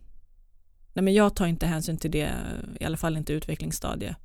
nej 0.92 1.02
men 1.02 1.14
jag 1.14 1.36
tar 1.36 1.46
inte 1.46 1.66
hänsyn 1.66 1.96
till 1.96 2.10
det, 2.10 2.30
i 2.80 2.84
alla 2.84 2.96
fall 2.96 3.16
inte 3.16 3.32
utvecklingsstadie. 3.32 4.16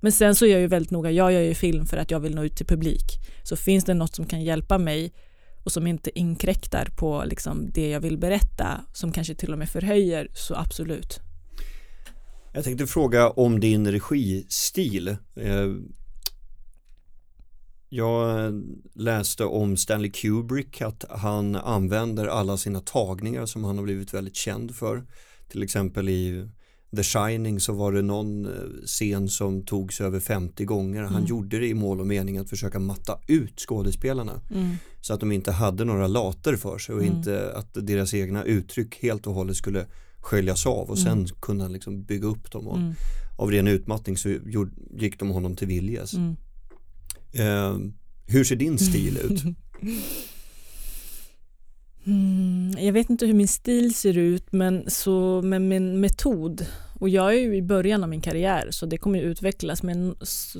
Men 0.00 0.12
sen 0.12 0.34
så 0.34 0.46
är 0.46 0.50
jag 0.50 0.60
ju 0.60 0.66
väldigt 0.66 0.90
noga, 0.90 1.10
jag 1.10 1.32
gör 1.32 1.40
ju 1.40 1.54
film 1.54 1.86
för 1.86 1.96
att 1.96 2.10
jag 2.10 2.20
vill 2.20 2.34
nå 2.34 2.44
ut 2.44 2.56
till 2.56 2.66
publik. 2.66 3.04
Så 3.42 3.56
finns 3.56 3.84
det 3.84 3.94
något 3.94 4.14
som 4.14 4.26
kan 4.26 4.42
hjälpa 4.42 4.78
mig 4.78 5.12
och 5.64 5.72
som 5.72 5.86
inte 5.86 6.18
inkräktar 6.18 6.88
på 6.98 7.24
liksom 7.26 7.70
det 7.74 7.88
jag 7.88 8.00
vill 8.00 8.18
berätta, 8.18 8.80
som 8.92 9.12
kanske 9.12 9.34
till 9.34 9.52
och 9.52 9.58
med 9.58 9.68
förhöjer, 9.68 10.30
så 10.34 10.54
absolut. 10.54 11.20
Jag 12.52 12.64
tänkte 12.64 12.86
fråga 12.86 13.30
om 13.30 13.60
din 13.60 13.92
registil. 13.92 15.08
Eh, 15.36 15.68
jag 17.88 18.52
läste 18.94 19.44
om 19.44 19.76
Stanley 19.76 20.10
Kubrick 20.10 20.80
att 20.80 21.04
han 21.10 21.56
använder 21.56 22.26
alla 22.26 22.56
sina 22.56 22.80
tagningar 22.80 23.46
som 23.46 23.64
han 23.64 23.76
har 23.78 23.84
blivit 23.84 24.14
väldigt 24.14 24.36
känd 24.36 24.76
för. 24.76 25.06
Till 25.48 25.62
exempel 25.62 26.08
i 26.08 26.48
The 26.96 27.02
Shining 27.02 27.60
så 27.60 27.72
var 27.72 27.92
det 27.92 28.02
någon 28.02 28.46
eh, 28.46 28.52
scen 28.86 29.28
som 29.28 29.62
togs 29.62 30.00
över 30.00 30.20
50 30.20 30.64
gånger. 30.64 31.02
Han 31.02 31.14
mm. 31.14 31.26
gjorde 31.26 31.58
det 31.58 31.66
i 31.66 31.74
mål 31.74 32.00
och 32.00 32.06
mening 32.06 32.38
att 32.38 32.50
försöka 32.50 32.78
matta 32.78 33.18
ut 33.26 33.60
skådespelarna. 33.60 34.40
Mm. 34.50 34.76
Så 35.00 35.14
att 35.14 35.20
de 35.20 35.32
inte 35.32 35.52
hade 35.52 35.84
några 35.84 36.06
later 36.06 36.56
för 36.56 36.78
sig 36.78 36.94
och 36.94 37.02
mm. 37.02 37.16
inte 37.16 37.52
att 37.54 37.68
deras 37.86 38.14
egna 38.14 38.44
uttryck 38.44 39.02
helt 39.02 39.26
och 39.26 39.34
hållet 39.34 39.56
skulle 39.56 39.86
sköljas 40.20 40.66
av 40.66 40.90
och 40.90 40.98
sen 40.98 41.12
mm. 41.12 41.26
kunde 41.40 41.64
han 41.64 41.72
liksom 41.72 42.02
bygga 42.02 42.26
upp 42.26 42.50
dem. 42.50 42.68
Och 42.68 42.78
mm. 42.78 42.94
Av 43.38 43.50
ren 43.50 43.68
utmattning 43.68 44.16
så 44.16 44.36
gick 44.98 45.18
de 45.18 45.30
honom 45.30 45.56
till 45.56 45.68
viljes. 45.68 46.14
Mm. 46.14 46.36
Eh, 47.32 47.78
hur 48.26 48.44
ser 48.44 48.56
din 48.56 48.78
stil 48.78 49.16
ut? 49.16 49.42
Mm, 52.08 52.74
jag 52.78 52.92
vet 52.92 53.10
inte 53.10 53.26
hur 53.26 53.34
min 53.34 53.48
stil 53.48 53.94
ser 53.94 54.18
ut 54.18 54.52
men 54.52 54.90
så 54.90 55.42
men 55.42 55.68
min 55.68 56.00
metod 56.00 56.66
och 57.00 57.08
jag 57.08 57.34
är 57.34 57.38
ju 57.38 57.56
i 57.56 57.62
början 57.62 58.02
av 58.02 58.08
min 58.08 58.20
karriär 58.20 58.68
så 58.70 58.86
det 58.86 58.98
kommer 58.98 59.18
ju 59.18 59.24
utvecklas 59.24 59.82
men 59.82 60.16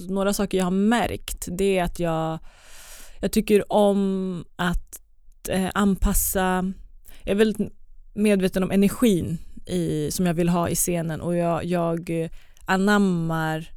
några 0.08 0.32
saker 0.32 0.58
jag 0.58 0.64
har 0.64 0.70
märkt 0.70 1.48
det 1.50 1.78
är 1.78 1.84
att 1.84 1.98
jag, 1.98 2.38
jag 3.20 3.32
tycker 3.32 3.72
om 3.72 4.44
att 4.56 5.00
eh, 5.48 5.70
anpassa, 5.74 6.72
jag 7.24 7.32
är 7.32 7.34
väldigt 7.34 7.72
medveten 8.14 8.62
om 8.62 8.70
energin 8.70 9.38
i, 9.66 10.11
som 10.11 10.26
jag 10.26 10.34
vill 10.34 10.48
ha 10.48 10.68
i 10.68 10.74
scenen 10.74 11.20
och 11.20 11.37
jag, 11.37 11.64
jag 11.64 12.11
eh, 12.11 12.30
anammar 12.64 13.70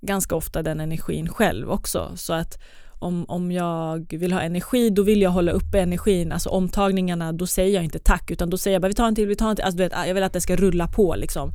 ganska 0.00 0.36
ofta 0.36 0.62
den 0.62 0.80
energin 0.80 1.28
själv 1.28 1.70
också. 1.70 2.12
Så 2.16 2.32
att 2.32 2.58
om, 2.98 3.24
om 3.28 3.52
jag 3.52 4.06
vill 4.12 4.32
ha 4.32 4.40
energi 4.40 4.90
då 4.90 5.02
vill 5.02 5.22
jag 5.22 5.30
hålla 5.30 5.52
uppe 5.52 5.80
energin, 5.80 6.32
alltså 6.32 6.48
omtagningarna 6.48 7.32
då 7.32 7.46
säger 7.46 7.74
jag 7.74 7.84
inte 7.84 7.98
tack 7.98 8.30
utan 8.30 8.50
då 8.50 8.58
säger 8.58 8.74
jag 8.74 8.82
bara 8.82 8.88
vi 8.88 8.94
tar 8.94 9.08
en 9.08 9.14
till, 9.14 9.28
vi 9.28 9.36
tar 9.36 9.50
en 9.50 9.56
till, 9.56 9.64
alltså, 9.64 9.78
vet, 9.78 9.92
jag 10.06 10.14
vill 10.14 10.22
att 10.22 10.32
det 10.32 10.40
ska 10.40 10.56
rulla 10.56 10.88
på 10.88 11.14
liksom. 11.16 11.52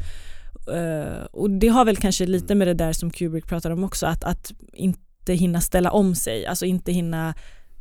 Uh, 0.74 1.26
och 1.32 1.50
det 1.50 1.68
har 1.68 1.86
väl 1.86 1.98
kanske 1.98 2.26
lite 2.26 2.56
med 2.56 2.68
det 2.68 2.74
där 2.74 2.94
som 2.94 3.12
Kubrick 3.12 3.48
pratar 3.48 3.72
om 3.72 3.84
också 3.84 4.06
att, 4.06 4.24
att 4.24 4.52
inte 4.74 5.34
hinna 5.34 5.62
ställa 5.62 5.92
om 5.92 6.16
sig, 6.16 6.46
alltså 6.46 6.66
inte 6.66 6.92
hinna 6.92 7.34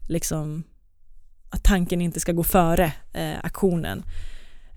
liksom 0.09 0.64
att 1.51 1.64
tanken 1.64 2.01
inte 2.01 2.20
ska 2.20 2.33
gå 2.33 2.42
före 2.42 2.92
eh, 3.12 3.38
aktionen. 3.42 4.03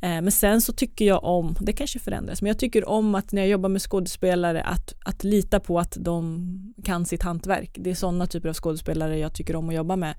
Eh, 0.01 0.21
men 0.21 0.31
sen 0.31 0.62
så 0.62 0.73
tycker 0.73 1.05
jag 1.05 1.23
om, 1.23 1.55
det 1.60 1.73
kanske 1.73 1.99
förändras, 1.99 2.41
men 2.41 2.47
jag 2.47 2.60
tycker 2.60 2.89
om 2.89 3.15
att 3.15 3.31
när 3.31 3.41
jag 3.41 3.49
jobbar 3.49 3.69
med 3.69 3.81
skådespelare 3.81 4.63
att, 4.63 4.93
att 5.05 5.23
lita 5.23 5.60
på 5.60 5.79
att 5.79 5.97
de 5.99 6.73
kan 6.84 7.05
sitt 7.05 7.23
hantverk. 7.23 7.71
Det 7.73 7.89
är 7.89 7.95
sådana 7.95 8.27
typer 8.27 8.49
av 8.49 8.55
skådespelare 8.55 9.17
jag 9.17 9.34
tycker 9.34 9.55
om 9.55 9.69
att 9.69 9.75
jobba 9.75 9.95
med. 9.95 10.15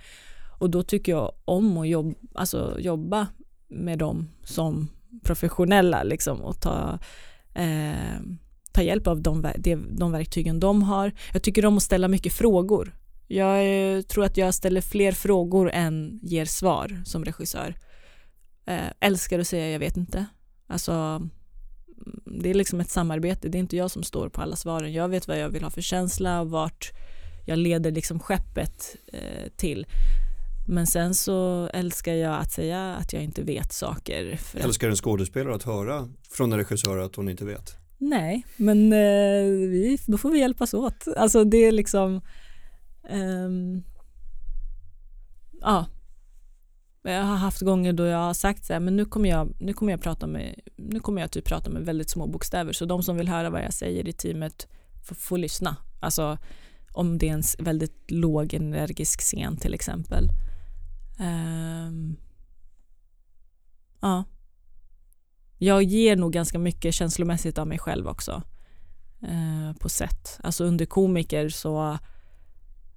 Och 0.59 0.71
då 0.71 0.83
tycker 0.83 1.13
jag 1.13 1.33
om 1.45 1.79
att 1.79 1.89
jobba, 1.89 2.15
alltså 2.35 2.77
jobba 2.79 3.27
med 3.69 3.99
dem 3.99 4.29
som 4.45 4.89
professionella 5.23 6.03
liksom 6.03 6.43
och 6.43 6.61
ta, 6.61 6.99
eh, 7.55 8.21
ta 8.73 8.83
hjälp 8.83 9.07
av 9.07 9.23
de, 9.23 9.53
de 9.99 10.13
verktygen 10.13 10.61
de 10.61 10.83
har. 10.83 11.13
Jag 11.33 11.43
tycker 11.43 11.67
om 11.67 11.77
att 11.77 11.83
ställa 11.83 12.09
mycket 12.09 12.33
frågor. 12.33 12.95
Jag 13.29 13.59
eh, 13.97 14.03
tror 14.03 14.25
att 14.25 14.37
jag 14.37 14.55
ställer 14.55 14.81
fler 14.81 15.13
frågor 15.13 15.71
än 15.71 16.21
ger 16.23 16.45
svar 16.45 17.03
som 17.05 17.25
regissör. 17.25 17.75
Eh, 18.67 18.91
älskar 19.01 19.39
att 19.39 19.47
säga 19.47 19.71
jag 19.71 19.79
vet 19.79 19.97
inte. 19.97 20.27
Alltså, 20.67 20.93
mm, 20.93 21.31
det 22.25 22.51
är 22.51 22.55
liksom 22.55 22.81
ett 22.81 22.91
samarbete, 22.91 23.49
det 23.49 23.59
är 23.59 23.61
inte 23.61 23.77
jag 23.77 23.91
som 23.91 24.03
står 24.03 24.29
på 24.29 24.43
alla 24.43 24.57
svaren. 24.57 24.93
Jag 24.93 25.09
vet 25.09 25.29
vad 25.29 25.39
jag 25.39 25.49
vill 25.49 25.63
ha 25.63 25.71
för 25.71 25.81
känsla 25.81 26.41
och 26.41 26.51
vart 26.51 26.93
jag 27.47 27.59
leder 27.59 27.91
liksom 27.91 28.21
skeppet 28.21 28.97
eh, 29.13 29.51
till. 29.57 29.87
Men 30.69 30.87
sen 30.87 31.15
så 31.15 31.69
älskar 31.73 32.15
jag 32.15 32.41
att 32.41 32.53
säga 32.53 32.95
att 32.95 33.13
jag 33.13 33.23
inte 33.23 33.43
vet 33.43 33.73
saker. 33.73 34.41
älskar 34.55 34.89
en 34.89 34.97
skådespelare 34.97 35.55
att 35.55 35.63
höra 35.63 36.09
från 36.31 36.53
en 36.53 36.59
regissör 36.59 36.99
att 36.99 37.17
hon 37.17 37.29
inte 37.29 37.45
vet? 37.45 37.77
Nej, 37.99 38.47
men 38.57 38.93
eh, 38.93 39.45
vi, 39.71 39.99
då 40.07 40.19
får 40.19 40.31
vi 40.31 40.39
hjälpas 40.39 40.75
åt. 40.75 41.09
Alltså 41.17 41.45
det 41.45 41.57
är 41.57 41.73
liksom 41.73 42.21
um, 43.11 43.83
ja, 45.61 45.87
jag 47.13 47.25
har 47.25 47.37
haft 47.37 47.61
gånger 47.61 47.93
då 47.93 48.07
jag 48.07 48.19
har 48.19 48.35
sagt 48.35 48.65
så 48.65 48.73
här, 48.73 48.81
men 48.81 48.97
nu 48.97 49.05
kommer 49.05 49.29
jag, 49.29 49.55
nu 49.59 49.73
kommer 49.73 49.93
jag 49.93 50.03
prata 50.03 50.27
med, 50.27 50.61
nu 50.77 51.01
kommer 51.01 51.21
jag 51.21 51.31
typ 51.31 51.45
prata 51.45 51.71
med 51.71 51.85
väldigt 51.85 52.11
små 52.11 52.27
bokstäver, 52.27 52.73
så 52.73 52.85
de 52.85 53.03
som 53.03 53.17
vill 53.17 53.29
höra 53.29 53.51
vad 53.51 53.65
jag 53.65 53.73
säger 53.73 54.09
i 54.09 54.13
teamet 54.13 54.69
får, 55.05 55.15
får 55.15 55.39
lyssna. 55.39 55.77
Alltså 56.01 56.39
om 56.93 57.19
det 57.19 57.29
är 57.29 57.33
en 57.33 57.43
väldigt 57.59 58.11
låg 58.11 58.55
energisk 58.55 59.21
scen 59.21 59.57
till 59.57 59.75
exempel. 59.75 60.29
Um, 61.21 62.17
ja. 64.01 64.25
Jag 65.59 65.83
ger 65.83 66.17
nog 66.17 66.33
ganska 66.33 66.59
mycket 66.59 66.95
känslomässigt 66.95 67.59
av 67.59 67.67
mig 67.67 67.79
själv 67.79 68.09
också. 68.09 68.43
Uh, 69.23 69.73
på 69.73 69.89
sätt. 69.89 70.39
Alltså 70.43 70.65
under 70.65 70.87
komiker 70.87 71.49
så 71.49 71.99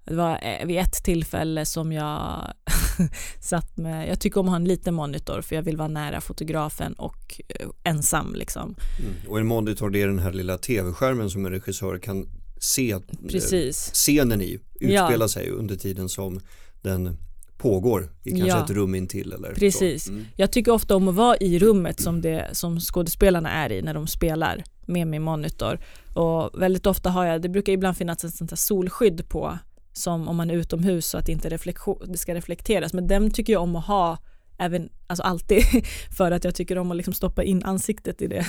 det 0.10 0.16
var 0.16 0.40
eh, 0.42 0.66
vid 0.68 0.78
ett 0.78 1.04
tillfälle 1.04 1.66
som 1.66 1.92
jag 1.92 2.54
satt 3.40 3.78
med, 3.78 4.10
jag 4.10 4.20
tycker 4.20 4.40
om 4.40 4.46
att 4.46 4.50
ha 4.50 4.56
en 4.56 4.66
liten 4.66 4.94
monitor 4.94 5.42
för 5.42 5.56
jag 5.56 5.64
vill 5.64 5.78
vara 5.78 5.88
nära 5.88 6.22
fotografen 6.22 6.94
och 6.94 7.42
eh, 7.48 7.68
ensam 7.84 8.34
liksom. 8.34 8.76
Mm. 9.00 9.14
Och 9.28 9.40
en 9.40 9.48
monitor 9.48 9.90
det 9.90 10.02
är 10.02 10.08
den 10.08 10.20
här 10.20 10.34
lilla 10.34 10.58
tv-skärmen 10.58 11.30
som 11.30 11.46
en 11.46 11.52
regissör 11.52 11.98
kan 11.98 12.28
se 12.60 12.92
eh, 12.92 13.00
Precis. 13.30 13.92
scenen 13.94 14.42
i 14.42 14.60
utspela 14.80 15.24
ja. 15.24 15.28
sig 15.28 15.50
under 15.50 15.76
tiden 15.76 16.10
som 16.10 16.40
den 16.82 17.18
pågår 17.58 18.10
i 18.24 18.30
kanske 18.30 18.48
ja. 18.48 18.64
ett 18.64 18.70
rum 18.70 18.96
intill 18.96 19.34
eller 19.34 19.54
Precis. 19.54 20.10
Mm. 20.10 20.26
Jag 20.36 20.52
tycker 20.52 20.72
ofta 20.72 20.96
om 20.96 21.08
att 21.08 21.16
vara 21.16 21.38
i 21.38 21.60
rummet 21.60 22.02
som, 22.02 22.22
det, 22.22 22.50
som 22.52 22.80
skådespelarna 22.80 23.52
är 23.52 23.72
i 23.72 23.82
när 23.82 23.94
de 23.94 24.08
spelar 24.08 24.64
med 24.86 25.08
min 25.08 25.22
monitor. 25.22 25.80
Och 26.14 26.62
väldigt 26.62 26.86
ofta 26.86 27.10
har 27.10 27.26
jag, 27.26 27.42
det 27.42 27.50
brukar 27.50 27.74
ibland 27.74 27.98
finnas 27.98 28.24
ett 28.24 28.34
sånt 28.34 28.52
här 28.52 28.58
solskydd 28.58 29.30
på 29.30 29.58
som 30.00 30.28
om 30.28 30.36
man 30.36 30.50
är 30.50 30.54
utomhus 30.54 31.06
så 31.06 31.18
att 31.18 31.30
inte 31.30 31.50
det 31.50 32.18
ska 32.18 32.36
reflekteras. 32.36 32.94
Men 32.94 33.08
den 33.08 33.32
tycker 33.32 33.54
jag 33.54 33.62
om 33.62 33.76
att 33.76 33.86
ha 33.86 34.18
även, 34.58 34.90
alltså 35.08 35.24
alltid 35.24 35.64
för 36.18 36.32
att 36.32 36.44
jag 36.44 36.56
tycker 36.56 36.78
om 36.78 36.92
att 36.92 36.98
liksom 36.98 37.14
stoppa 37.14 37.44
in 37.44 37.64
ansiktet 37.64 38.22
i 38.22 38.28
det. 38.28 38.46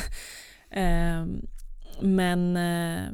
Eh, 0.70 1.26
men 2.02 2.56
eh, 2.56 3.06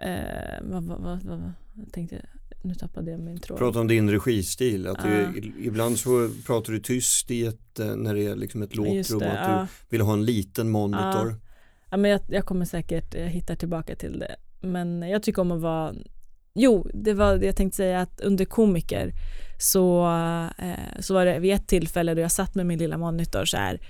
eh, 0.00 0.60
vad, 0.62 0.84
vad, 0.84 1.00
vad, 1.00 1.22
vad, 1.22 1.52
jag 1.74 1.92
tänkte 1.92 2.26
nu 2.62 2.74
tappade 2.74 3.10
jag 3.10 3.20
min 3.20 3.38
tråd. 3.38 3.58
Prata 3.58 3.80
om 3.80 3.88
din 3.88 4.10
registil, 4.10 4.86
att 4.86 5.02
du, 5.02 5.42
ibland 5.58 5.98
så 5.98 6.30
pratar 6.46 6.72
du 6.72 6.80
tyst 6.80 7.30
i 7.30 7.46
ett, 7.46 7.78
eh, 7.80 7.96
när 7.96 8.14
det 8.14 8.26
är 8.26 8.36
liksom 8.36 8.62
ett 8.62 8.76
lågt 8.76 9.10
rum, 9.10 9.22
att 9.22 9.68
du 9.68 9.86
vill 9.88 10.00
ha 10.00 10.12
en 10.12 10.24
liten 10.24 10.70
monitor. 10.70 11.40
Ja, 11.90 11.96
men 11.96 12.10
jag, 12.10 12.20
jag 12.28 12.44
kommer 12.44 12.64
säkert 12.64 13.14
hitta 13.14 13.56
tillbaka 13.56 13.96
till 13.96 14.18
det. 14.18 14.36
Men 14.60 15.02
jag 15.02 15.22
tycker 15.22 15.42
om 15.42 15.52
att 15.52 15.60
vara 15.60 15.94
Jo, 16.54 16.86
det 16.94 17.14
var 17.14 17.36
det 17.36 17.46
jag 17.46 17.56
tänkte 17.56 17.76
säga 17.76 18.00
att 18.00 18.20
under 18.20 18.44
komiker 18.44 19.12
så, 19.58 20.06
eh, 20.58 21.00
så 21.00 21.14
var 21.14 21.26
det 21.26 21.38
vid 21.38 21.54
ett 21.54 21.68
tillfälle 21.68 22.14
då 22.14 22.20
jag 22.20 22.32
satt 22.32 22.54
med 22.54 22.66
min 22.66 22.78
lilla 22.78 22.98
monitor 22.98 23.44
så 23.44 23.56
här 23.56 23.80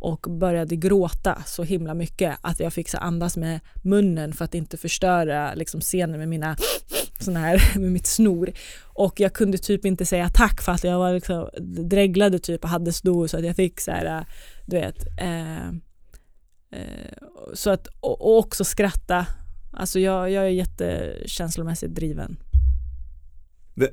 och 0.00 0.20
började 0.20 0.76
gråta 0.76 1.42
så 1.46 1.62
himla 1.62 1.94
mycket 1.94 2.38
att 2.40 2.60
jag 2.60 2.72
fick 2.72 2.88
så 2.88 2.98
andas 2.98 3.36
med 3.36 3.60
munnen 3.82 4.32
för 4.32 4.44
att 4.44 4.54
inte 4.54 4.76
förstöra 4.76 5.54
liksom, 5.54 5.80
scenen 5.80 6.18
med 6.18 6.28
mina 6.28 6.56
sån 7.20 7.36
här 7.36 7.78
med 7.78 7.92
mitt 7.92 8.06
snor. 8.06 8.52
Och 8.84 9.20
jag 9.20 9.32
kunde 9.32 9.58
typ 9.58 9.84
inte 9.84 10.06
säga 10.06 10.28
tack 10.28 10.62
för 10.62 10.72
att 10.72 10.84
jag 10.84 10.98
var 10.98 11.12
liksom 11.14 11.48
dreglade 11.88 12.38
typ 12.38 12.64
och 12.64 12.70
hade 12.70 12.92
snor 12.92 13.26
så 13.26 13.38
att 13.38 13.44
jag 13.44 13.56
fick 13.56 13.80
så 13.80 13.90
här 13.90 14.24
du 14.66 14.76
vet 14.76 15.06
eh, 15.20 15.68
eh, 15.68 17.12
så 17.54 17.70
att 17.70 17.86
och, 18.00 18.20
och 18.20 18.38
också 18.38 18.64
skratta 18.64 19.26
alltså 19.70 20.00
jag, 20.00 20.30
jag 20.30 20.44
är 20.44 20.48
jättekänslomässigt 20.48 21.94
driven. 21.94 22.36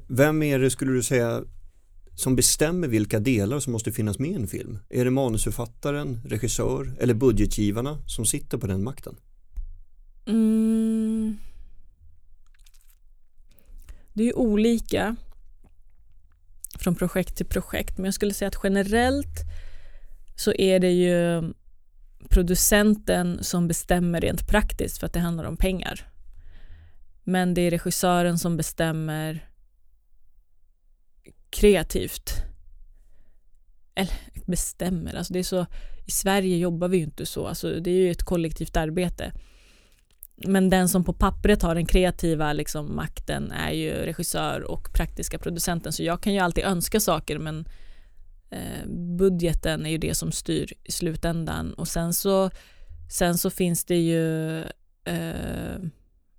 Vem 0.08 0.44
är 0.44 0.60
det 0.60 0.70
skulle 0.70 0.92
du 0.92 1.04
säga 1.04 1.44
som 2.16 2.36
bestämmer 2.36 2.88
vilka 2.88 3.20
delar 3.20 3.60
som 3.60 3.74
måste 3.74 3.92
finnas 3.92 4.20
med 4.20 4.32
i 4.32 4.34
en 4.34 4.48
film? 4.48 4.80
Är 4.90 5.06
det 5.06 5.12
manusförfattaren, 5.12 6.22
regissör 6.26 6.96
eller 7.00 7.14
budgetgivarna 7.14 8.00
som 8.06 8.26
sitter 8.26 8.58
på 8.58 8.68
den 8.68 8.84
makten? 8.84 9.16
Mm. 10.26 11.38
Det 14.14 14.24
är 14.24 14.28
ju 14.28 14.34
olika 14.34 15.16
från 16.80 16.96
projekt 16.96 17.38
till 17.38 17.46
projekt 17.46 17.98
men 17.98 18.06
jag 18.06 18.14
skulle 18.14 18.34
säga 18.34 18.48
att 18.48 18.60
generellt 18.64 19.44
så 20.36 20.54
är 20.54 20.80
det 20.80 20.92
ju 20.92 21.44
producenten 22.30 23.44
som 23.44 23.68
bestämmer 23.68 24.22
rent 24.22 24.48
praktiskt 24.48 24.98
för 24.98 25.08
att 25.08 25.14
det 25.14 25.20
handlar 25.20 25.44
om 25.44 25.58
pengar. 25.58 26.08
Men 27.24 27.54
det 27.54 27.62
är 27.62 27.72
regissören 27.72 28.38
som 28.40 28.58
bestämmer 28.58 29.50
kreativt. 31.50 32.34
Eller 33.96 34.14
bestämmer, 34.46 35.16
alltså 35.16 35.34
det 35.34 35.40
är 35.40 35.44
så, 35.44 35.66
i 36.06 36.12
Sverige 36.12 36.58
jobbar 36.58 36.88
vi 36.88 36.98
ju 36.98 37.04
inte 37.04 37.26
så, 37.26 37.48
alltså 37.48 37.80
det 37.80 37.92
är 37.92 37.96
ju 37.96 38.12
ett 38.12 38.24
kollektivt 38.24 38.78
arbete. 38.78 39.32
Men 40.36 40.70
den 40.70 40.90
som 40.90 41.04
på 41.04 41.14
pappret 41.14 41.62
har 41.62 41.76
den 41.76 41.86
kreativa 41.86 42.54
liksom, 42.54 42.96
makten 42.96 43.52
är 43.52 43.72
ju 43.72 43.92
regissör 43.92 44.62
och 44.62 44.94
praktiska 44.94 45.40
producenten. 45.40 45.94
Så 45.94 46.04
jag 46.04 46.22
kan 46.22 46.34
ju 46.34 46.40
alltid 46.40 46.64
önska 46.64 47.00
saker 47.00 47.40
men 47.40 47.68
Eh, 48.50 48.88
budgeten 49.18 49.86
är 49.86 49.90
ju 49.90 49.98
det 49.98 50.16
som 50.16 50.32
styr 50.32 50.74
i 50.84 50.92
slutändan. 50.92 51.74
Och 51.74 51.88
sen 51.88 52.14
så, 52.14 52.50
sen 53.12 53.38
så 53.38 53.50
finns 53.50 53.86
det 53.86 54.00
ju 54.00 54.60
eh, 55.06 55.78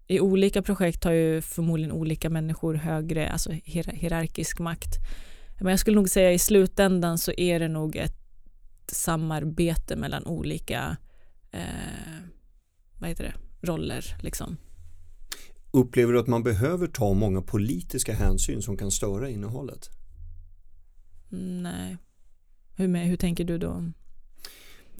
i 0.07 0.21
olika 0.21 0.63
projekt 0.63 1.05
har 1.05 1.13
ju 1.13 1.41
förmodligen 1.41 1.93
olika 1.93 2.31
människor 2.31 2.75
högre, 2.75 3.31
alltså 3.31 3.53
hier 3.65 3.85
hierarkisk 3.85 4.59
makt. 4.59 4.95
Men 5.61 5.71
jag 5.71 5.81
skulle 5.81 5.97
nog 5.97 6.09
säga 6.09 6.33
i 6.33 6.39
slutändan 6.39 7.19
så 7.19 7.33
är 7.37 7.61
det 7.61 7.69
nog 7.69 7.97
ett 7.97 8.15
samarbete 8.87 9.97
mellan 9.97 10.27
olika 10.27 10.97
eh, 11.51 11.61
vad 12.99 13.09
heter 13.09 13.25
det, 13.25 13.67
roller. 13.67 14.17
Liksom. 14.21 14.57
Upplever 15.71 16.13
du 16.13 16.21
att 16.21 16.27
man 16.27 16.43
behöver 16.43 16.87
ta 16.87 17.15
många 17.15 17.43
politiska 17.43 18.13
hänsyn 18.13 18.63
som 18.63 18.77
kan 18.77 18.91
störa 18.91 19.29
innehållet? 19.29 19.91
Nej. 21.63 21.97
Hur, 22.77 22.89
med, 22.89 23.07
hur 23.07 23.17
tänker 23.17 23.45
du 23.45 23.59
då? 23.59 23.93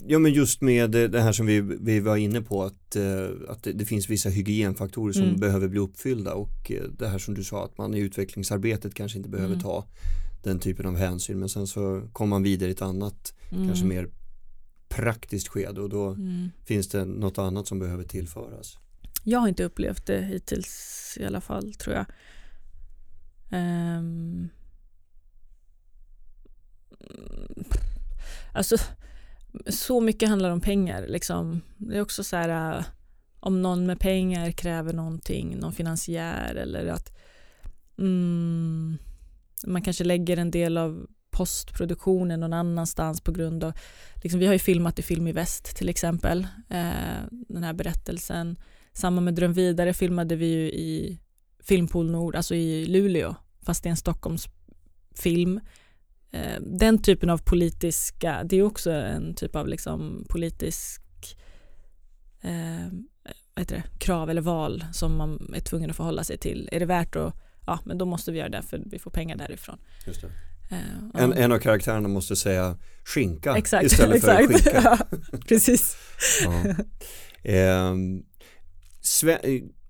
Ja 0.07 0.19
men 0.19 0.33
just 0.33 0.61
med 0.61 0.91
det 0.91 1.21
här 1.21 1.31
som 1.31 1.45
vi, 1.45 1.61
vi 1.61 1.99
var 1.99 2.17
inne 2.17 2.41
på 2.41 2.63
att, 2.63 2.95
eh, 2.95 3.27
att 3.49 3.63
det, 3.63 3.73
det 3.73 3.85
finns 3.85 4.09
vissa 4.09 4.29
hygienfaktorer 4.29 5.13
som 5.13 5.23
mm. 5.23 5.39
behöver 5.39 5.67
bli 5.67 5.79
uppfyllda 5.79 6.33
och 6.33 6.71
eh, 6.71 6.83
det 6.97 7.07
här 7.07 7.17
som 7.17 7.33
du 7.33 7.43
sa 7.43 7.65
att 7.65 7.77
man 7.77 7.93
i 7.93 7.99
utvecklingsarbetet 7.99 8.93
kanske 8.93 9.17
inte 9.17 9.29
behöver 9.29 9.53
mm. 9.53 9.63
ta 9.63 9.85
den 10.43 10.59
typen 10.59 10.85
av 10.85 10.95
hänsyn 10.95 11.39
men 11.39 11.49
sen 11.49 11.67
så 11.67 12.09
kommer 12.13 12.29
man 12.29 12.43
vidare 12.43 12.69
i 12.69 12.71
ett 12.71 12.81
annat 12.81 13.33
mm. 13.51 13.67
kanske 13.67 13.85
mer 13.85 14.09
praktiskt 14.89 15.47
skede 15.47 15.81
och 15.81 15.89
då 15.89 16.07
mm. 16.07 16.49
finns 16.65 16.89
det 16.89 17.05
något 17.05 17.37
annat 17.37 17.67
som 17.67 17.79
behöver 17.79 18.03
tillföras. 18.03 18.77
Jag 19.23 19.39
har 19.39 19.47
inte 19.47 19.63
upplevt 19.63 20.05
det 20.05 20.21
hittills 20.21 21.17
i 21.19 21.25
alla 21.25 21.41
fall 21.41 21.73
tror 21.73 21.95
jag. 21.95 22.05
Um, 23.51 24.49
alltså 28.53 28.77
så 29.67 30.01
mycket 30.01 30.29
handlar 30.29 30.49
om 30.49 30.61
pengar 30.61 31.07
liksom. 31.07 31.61
Det 31.77 31.97
är 31.97 32.01
också 32.01 32.23
så 32.23 32.35
här 32.35 32.77
äh, 32.77 32.83
om 33.39 33.61
någon 33.61 33.85
med 33.85 33.99
pengar 33.99 34.51
kräver 34.51 34.93
någonting, 34.93 35.57
någon 35.57 35.73
finansiär 35.73 36.55
eller 36.55 36.85
att 36.87 37.17
mm, 37.97 38.97
man 39.65 39.81
kanske 39.81 40.03
lägger 40.03 40.37
en 40.37 40.51
del 40.51 40.77
av 40.77 41.07
postproduktionen 41.31 42.39
någon 42.39 42.53
annanstans 42.53 43.21
på 43.21 43.31
grund 43.31 43.63
av, 43.63 43.73
liksom, 44.23 44.39
vi 44.39 44.45
har 44.45 44.53
ju 44.53 44.59
filmat 44.59 44.99
i 44.99 45.01
Film 45.01 45.27
i 45.27 45.31
Väst 45.31 45.75
till 45.75 45.89
exempel, 45.89 46.47
eh, 46.69 47.21
den 47.31 47.63
här 47.63 47.73
berättelsen. 47.73 48.59
Samma 48.93 49.21
med 49.21 49.33
Dröm 49.33 49.53
vidare 49.53 49.93
filmade 49.93 50.35
vi 50.35 50.45
ju 50.45 50.71
i 50.71 51.19
Filmpool 51.59 52.11
Nord, 52.11 52.35
alltså 52.35 52.55
i 52.55 52.85
Luleå, 52.85 53.35
fast 53.61 53.83
det 53.83 53.87
är 53.87 53.91
en 53.91 53.97
Stockholmsfilm. 53.97 55.59
Eh, 56.31 56.61
den 56.61 57.01
typen 57.01 57.29
av 57.29 57.37
politiska, 57.37 58.43
det 58.43 58.55
är 58.55 58.63
också 58.63 58.91
en 58.91 59.35
typ 59.35 59.55
av 59.55 59.67
liksom 59.67 60.25
politisk 60.29 61.01
eh, 62.41 62.87
vad 63.59 63.61
heter 63.61 63.75
det, 63.75 64.05
krav 64.05 64.29
eller 64.29 64.41
val 64.41 64.85
som 64.93 65.17
man 65.17 65.53
är 65.55 65.59
tvungen 65.59 65.89
att 65.89 65.95
förhålla 65.95 66.23
sig 66.23 66.37
till. 66.37 66.69
Är 66.71 66.79
det 66.79 66.85
värt 66.85 67.15
att, 67.15 67.35
ja 67.65 67.79
men 67.85 67.97
då 67.97 68.05
måste 68.05 68.31
vi 68.31 68.37
göra 68.39 68.49
det 68.49 68.61
för 68.61 68.81
vi 68.85 68.99
får 68.99 69.11
pengar 69.11 69.37
därifrån. 69.37 69.79
Just. 70.07 70.23
Uh, 70.23 70.29
en, 71.13 71.33
en, 71.33 71.51
av 71.51 71.59
karaktärerna 71.59 72.07
måste 72.07 72.35
säga 72.35 72.77
skinka 73.05 73.57
exakt, 73.57 73.85
istället 73.85 74.21
för 74.21 74.39
exakt. 74.39 74.63
skinka. 74.63 74.81
ja, 75.31 75.37
precis. 75.47 75.97
ja. 76.43 76.63
eh, 77.51 77.95
sve, 79.01 79.39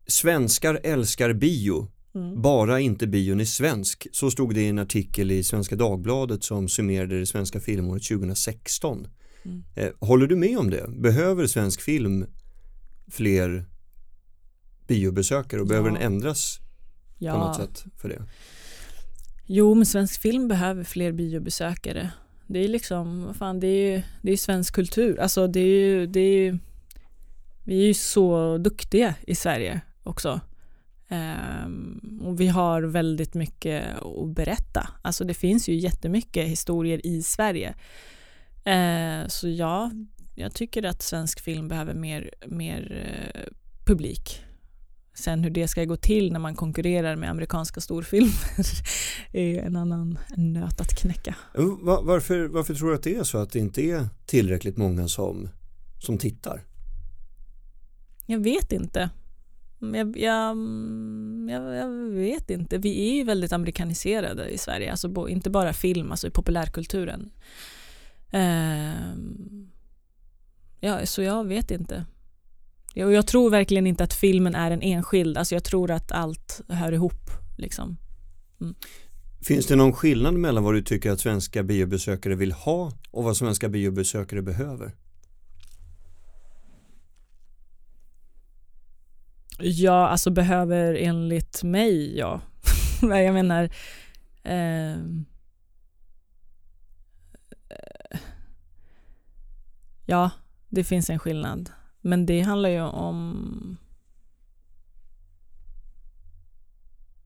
svenskar 0.08 0.80
älskar 0.84 1.34
bio, 1.34 1.88
mm. 2.16 2.42
bara 2.42 2.80
inte 2.80 3.08
bion 3.08 3.40
är 3.40 3.46
svensk. 3.46 4.08
Så 4.12 4.32
stod 4.32 4.54
det 4.54 4.62
i 4.62 4.68
en 4.68 4.80
artikel 4.80 5.32
i 5.32 5.44
Svenska 5.44 5.76
Dagbladet 5.76 6.44
som 6.44 6.68
summerade 6.68 7.20
det 7.20 7.26
svenska 7.26 7.60
filmåret 7.60 8.04
2016. 8.04 9.08
Mm. 9.46 9.64
Eh, 9.76 9.90
håller 10.00 10.28
du 10.28 10.36
med 10.36 10.58
om 10.58 10.70
det? 10.70 10.86
Behöver 10.90 11.48
svensk 11.48 11.82
film 11.82 12.26
fler 13.12 13.66
biobesökare 14.88 15.62
och 15.62 15.68
ja. 15.68 15.70
behöver 15.70 15.90
den 15.90 16.02
ändras 16.02 16.60
ja. 17.18 17.32
på 17.34 17.38
något 17.40 17.56
sätt 17.56 17.86
för 17.98 18.10
det? 18.10 18.24
Jo, 19.46 19.74
men 19.74 19.86
svensk 19.86 20.22
film 20.22 20.48
behöver 20.48 20.84
fler 20.84 21.12
biobesökare. 21.12 22.12
Det 22.48 22.60
är 22.60 22.68
liksom, 22.68 23.26
vad 23.26 23.36
fan, 23.36 23.60
det 23.60 23.68
är 23.68 23.96
ju 23.96 24.02
det 24.22 24.32
är 24.32 24.38
svensk 24.38 24.76
kultur. 24.76 25.20
Alltså 25.20 25.48
det 25.48 25.60
är 25.60 25.80
ju, 25.80 26.08
det 26.08 26.20
är 26.20 26.44
ju, 26.44 26.60
vi 27.64 27.84
är 27.84 27.88
ju 27.88 27.94
så 27.94 28.58
duktiga 28.58 29.16
i 29.28 29.36
Sverige 29.36 29.82
också. 30.04 30.42
Um, 31.12 32.20
och 32.24 32.40
vi 32.40 32.48
har 32.48 32.82
väldigt 32.82 33.34
mycket 33.34 33.86
att 34.02 34.36
berätta. 34.36 34.90
Alltså 35.02 35.24
det 35.24 35.34
finns 35.34 35.70
ju 35.70 35.76
jättemycket 35.76 36.48
historier 36.48 37.06
i 37.06 37.24
Sverige. 37.24 37.76
Uh, 38.68 39.28
så 39.28 39.50
ja, 39.50 39.92
jag 40.36 40.54
tycker 40.54 40.86
att 40.86 41.02
svensk 41.02 41.40
film 41.40 41.68
behöver 41.68 41.94
mer, 41.94 42.30
mer 42.48 42.82
uh, 42.92 43.54
publik. 43.86 44.46
Sen 45.14 45.44
hur 45.44 45.50
det 45.50 45.68
ska 45.68 45.86
gå 45.86 45.96
till 45.96 46.32
när 46.32 46.40
man 46.40 46.56
konkurrerar 46.56 47.16
med 47.16 47.30
amerikanska 47.30 47.82
storfilmer 47.82 48.34
är 49.32 49.60
en 49.60 49.76
annan 49.76 50.20
nöt 50.38 50.82
att 50.82 50.96
knäcka. 50.96 51.36
Varför, 52.02 52.48
varför 52.48 52.74
tror 52.74 52.90
du 52.90 52.96
att 52.96 53.04
det 53.04 53.16
är 53.16 53.24
så 53.24 53.38
att 53.38 53.52
det 53.52 53.60
inte 53.60 53.82
är 53.82 54.08
tillräckligt 54.26 54.78
många 54.78 55.08
som, 55.08 55.50
som 56.00 56.18
tittar? 56.18 56.64
Jag 58.26 58.40
vet 58.40 58.72
inte. 58.72 59.10
Mm, 59.82 59.96
jag, 59.96 60.18
jag, 60.18 60.52
mm, 60.52 61.50
jag, 61.50 61.76
jag, 61.76 61.90
vet 62.10 62.50
inte. 62.50 62.78
Vi 62.78 63.10
är 63.10 63.16
ju 63.16 63.24
väldigt 63.24 63.54
amerikaniserade 63.54 64.50
i 64.50 64.58
Sverige, 64.58 64.92
alltså 64.92 65.28
inte 65.30 65.50
bara 65.50 65.74
film, 65.74 66.12
alltså 66.12 66.28
i 66.28 66.32
populärkulturen. 66.32 67.32
Eh, 68.32 69.14
ja, 70.80 71.06
så 71.06 71.22
jag 71.22 71.48
vet 71.48 71.72
inte. 71.72 72.06
Jag, 72.94 73.14
jag 73.14 73.28
tror 73.28 73.50
verkligen 73.50 73.88
inte 73.88 74.04
att 74.04 74.14
filmen 74.14 74.56
är 74.56 74.72
en 74.72 74.82
enskild, 74.82 75.38
alltså 75.38 75.56
jag 75.56 75.64
tror 75.64 75.92
att 75.92 76.12
allt 76.12 76.62
hör 76.68 76.92
ihop. 76.92 77.30
Liksom. 77.58 77.98
Mm. 78.62 78.76
Finns 79.42 79.66
det 79.66 79.76
någon 79.76 79.94
skillnad 79.94 80.34
mellan 80.34 80.64
vad 80.64 80.74
du 80.74 80.82
tycker 80.82 81.12
att 81.12 81.20
svenska 81.20 81.64
biobesökare 81.64 82.36
vill 82.36 82.52
ha 82.52 82.92
och 83.12 83.24
vad 83.24 83.38
svenska 83.38 83.70
biobesökare 83.70 84.42
behöver? 84.42 84.96
Ja, 89.62 90.08
alltså 90.08 90.32
behöver 90.32 90.96
enligt 90.96 91.64
mig, 91.64 92.18
ja. 92.18 92.42
jag 93.02 93.34
menar 93.34 93.70
ehm, 94.44 95.26
eh, 97.70 98.20
Ja, 100.06 100.32
det 100.70 100.84
finns 100.84 101.10
en 101.10 101.20
skillnad. 101.20 101.72
Men 102.02 102.26
det 102.26 102.42
handlar 102.42 102.70
ju 102.70 102.82
om 102.82 103.78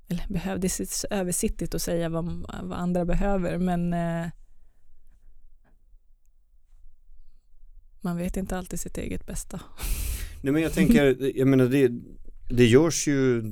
eller 0.07 0.27
behöv, 0.27 0.59
det 0.59 0.79
är 0.79 1.13
översittigt 1.13 1.75
att 1.75 1.81
säga 1.81 2.09
vad, 2.09 2.25
vad 2.63 2.79
andra 2.79 3.05
behöver 3.05 3.57
men 3.57 3.93
eh, 3.93 4.27
man 8.01 8.17
vet 8.17 8.37
inte 8.37 8.57
alltid 8.57 8.79
sitt 8.79 8.97
eget 8.97 9.25
bästa. 9.25 9.61
Nej 10.41 10.53
men 10.53 10.61
jag 10.61 10.73
tänker, 10.73 11.37
jag 11.37 11.47
menar 11.47 11.65
det, 11.65 11.91
det 12.49 12.65
görs 12.65 13.07
ju 13.07 13.43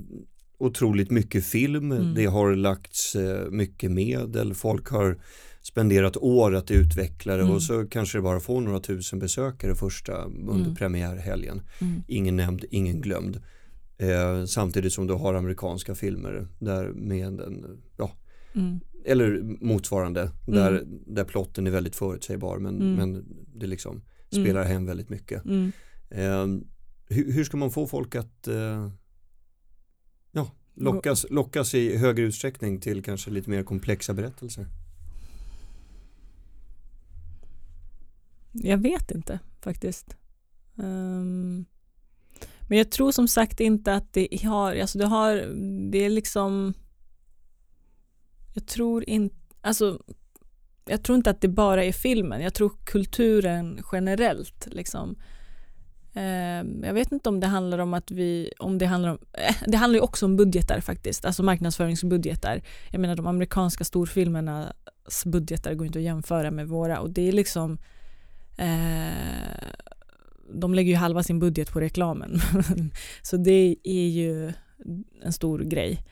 otroligt 0.58 1.12
mycket 1.12 1.45
film, 1.45 1.91
mm. 1.91 2.13
det 2.13 2.25
har 2.25 2.56
lagts 2.56 3.15
eh, 3.15 3.49
mycket 3.49 3.91
medel, 3.91 4.54
folk 4.54 4.88
har 4.89 5.17
spenderat 5.62 6.17
år 6.17 6.56
att 6.56 6.71
utveckla 6.71 7.36
det 7.36 7.41
mm. 7.41 7.56
och 7.56 7.63
så 7.63 7.86
kanske 7.88 8.17
det 8.17 8.21
bara 8.21 8.39
får 8.39 8.62
några 8.62 8.80
tusen 8.80 9.19
besökare 9.19 9.75
första 9.75 10.23
under 10.23 10.54
mm. 10.54 10.75
premiärhelgen. 10.75 11.62
Mm. 11.82 12.04
Ingen 12.08 12.36
nämnd, 12.36 12.65
ingen 12.71 13.01
glömd. 13.01 13.41
Eh, 13.97 14.45
samtidigt 14.45 14.93
som 14.93 15.08
du 15.08 15.13
har 15.13 15.34
amerikanska 15.34 15.95
filmer 15.95 16.47
där 16.60 16.88
med 16.88 17.27
en, 17.27 17.82
ja, 17.97 18.12
Mm. 18.54 18.80
eller 19.06 19.41
motsvarande 19.65 20.32
där, 20.47 20.71
Mm. 20.71 20.99
där 21.08 21.23
plotten 21.23 21.67
är 21.67 21.71
väldigt 21.71 21.95
förutsägbar 21.95 22.58
men, 22.58 22.95
men 22.95 23.25
det 23.56 23.67
liksom 23.67 24.01
spelar 24.30 24.63
hem 24.63 24.86
väldigt 24.86 25.10
mycket. 25.10 25.45
Eh, 26.10 26.47
hur, 27.12 27.32
hur 27.32 27.43
ska 27.43 27.58
man 27.58 27.71
få 27.71 27.88
folk 27.88 28.15
att 28.15 28.47
eh, 28.47 28.89
ja, 30.32 30.52
lockas, 30.74 31.26
lockas 31.30 31.74
i 31.74 31.97
högre 31.97 32.24
utsträckning 32.24 32.80
till 32.80 33.04
kanske 33.04 33.32
lite 33.32 33.50
mer 33.50 33.63
komplexa 33.63 34.13
berättelser? 34.13 34.67
Jag 38.52 38.78
vet 38.78 39.12
inte 39.12 39.39
faktiskt. 39.62 40.17
Ehm, 40.78 41.65
men 42.69 42.78
jag 42.78 42.91
tror 42.91 43.12
som 43.12 43.28
sagt 43.28 43.60
inte 43.60 43.93
att 43.93 44.13
det 44.13 44.43
har, 44.43 44.76
alltså 44.76 44.97
det 44.97 45.06
har, 45.06 45.36
det 45.91 46.06
är 46.06 46.10
liksom, 46.10 46.74
jag 48.54 48.67
tror 48.67 49.10
inte, 49.10 49.36
alltså 49.62 50.04
jag 50.86 51.04
tror 51.04 51.15
inte 51.15 51.30
att 51.30 51.41
det 51.41 51.47
bara 51.47 51.84
är 51.84 51.91
filmen, 51.91 52.41
jag 52.41 52.54
tror 52.54 52.71
kulturen 52.86 53.80
generellt 53.91 54.67
liksom. 54.71 55.15
Ehm, 56.13 56.84
jag 56.84 56.93
vet 56.93 57.12
inte 57.12 57.30
om 57.30 57.39
det 57.39 57.47
handlar 57.47 57.80
om 57.80 57.93
att 57.93 58.12
vi, 58.12 58.52
om 58.60 58.78
det 58.78 58.86
handlar 58.86 59.10
om, 59.10 59.17
eh, 59.34 59.56
det 59.67 59.78
handlar 59.78 59.97
ju 59.97 60.04
också 60.04 60.26
om 60.26 60.36
budgetar 60.36 60.80
faktiskt, 60.80 61.26
alltså 61.26 61.43
marknadsföringsbudgetar. 61.43 62.62
Jag 62.89 63.02
menar 63.02 63.15
de 63.15 63.28
amerikanska 63.28 63.84
storfilmernas 63.84 65.26
budgetar 65.26 65.74
går 65.74 65.88
inte 65.88 66.00
att 66.00 66.06
jämföra 66.06 66.52
med 66.52 66.67
våra 66.67 67.00
och 67.00 67.10
det 67.10 67.28
är 67.28 67.32
liksom 67.32 67.78
Eh, 68.62 69.67
de 70.54 70.74
lägger 70.74 70.91
ju 70.91 70.97
halva 70.97 71.24
sin 71.24 71.39
budget 71.39 71.71
på 71.71 71.80
reklamen. 71.80 72.39
så 73.21 73.38
det 73.38 73.76
är 73.84 74.08
ju 74.08 74.54
en 75.21 75.34
stor 75.34 75.60
grej. 75.60 76.04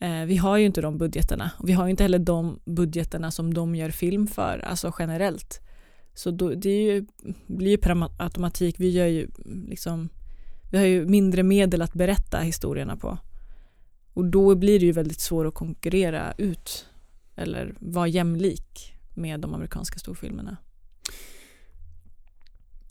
Eh, 0.00 0.24
vi 0.24 0.36
har 0.36 0.56
ju 0.56 0.66
inte 0.66 0.80
de 0.80 0.98
budgeterna. 0.98 1.50
Och 1.58 1.68
vi 1.68 1.72
har 1.72 1.84
ju 1.84 1.90
inte 1.90 2.04
heller 2.04 2.18
de 2.18 2.60
budgeterna 2.64 3.30
som 3.30 3.54
de 3.54 3.74
gör 3.74 3.90
film 3.90 4.26
för, 4.26 4.64
alltså 4.66 4.92
generellt. 4.98 5.60
Så 6.18 6.30
då, 6.30 6.54
det 6.54 6.70
är 6.70 6.92
ju, 6.92 7.06
blir 7.46 7.70
ju 7.70 7.78
per 7.78 8.22
automatik, 8.22 8.74
vi 8.78 8.90
gör 8.90 9.06
ju 9.06 9.28
liksom, 9.68 10.08
vi 10.70 10.78
har 10.78 10.84
ju 10.84 11.06
mindre 11.06 11.42
medel 11.42 11.82
att 11.82 11.94
berätta 11.94 12.38
historierna 12.38 12.96
på. 12.96 13.18
Och 14.14 14.24
då 14.24 14.54
blir 14.54 14.80
det 14.80 14.86
ju 14.86 14.92
väldigt 14.92 15.20
svårt 15.20 15.46
att 15.46 15.54
konkurrera 15.54 16.32
ut 16.38 16.86
eller 17.36 17.74
vara 17.80 18.08
jämlik 18.08 18.92
med 19.14 19.40
de 19.40 19.54
amerikanska 19.54 19.98
storfilmerna. 19.98 20.56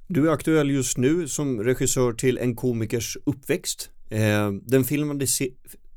Du 0.07 0.27
är 0.27 0.31
aktuell 0.31 0.71
just 0.71 0.97
nu 0.97 1.27
som 1.27 1.63
regissör 1.63 2.13
till 2.13 2.37
En 2.37 2.55
komikers 2.55 3.17
uppväxt. 3.23 3.89
Eh, 4.09 4.51
den, 4.51 4.83
filmatiser 4.83 5.47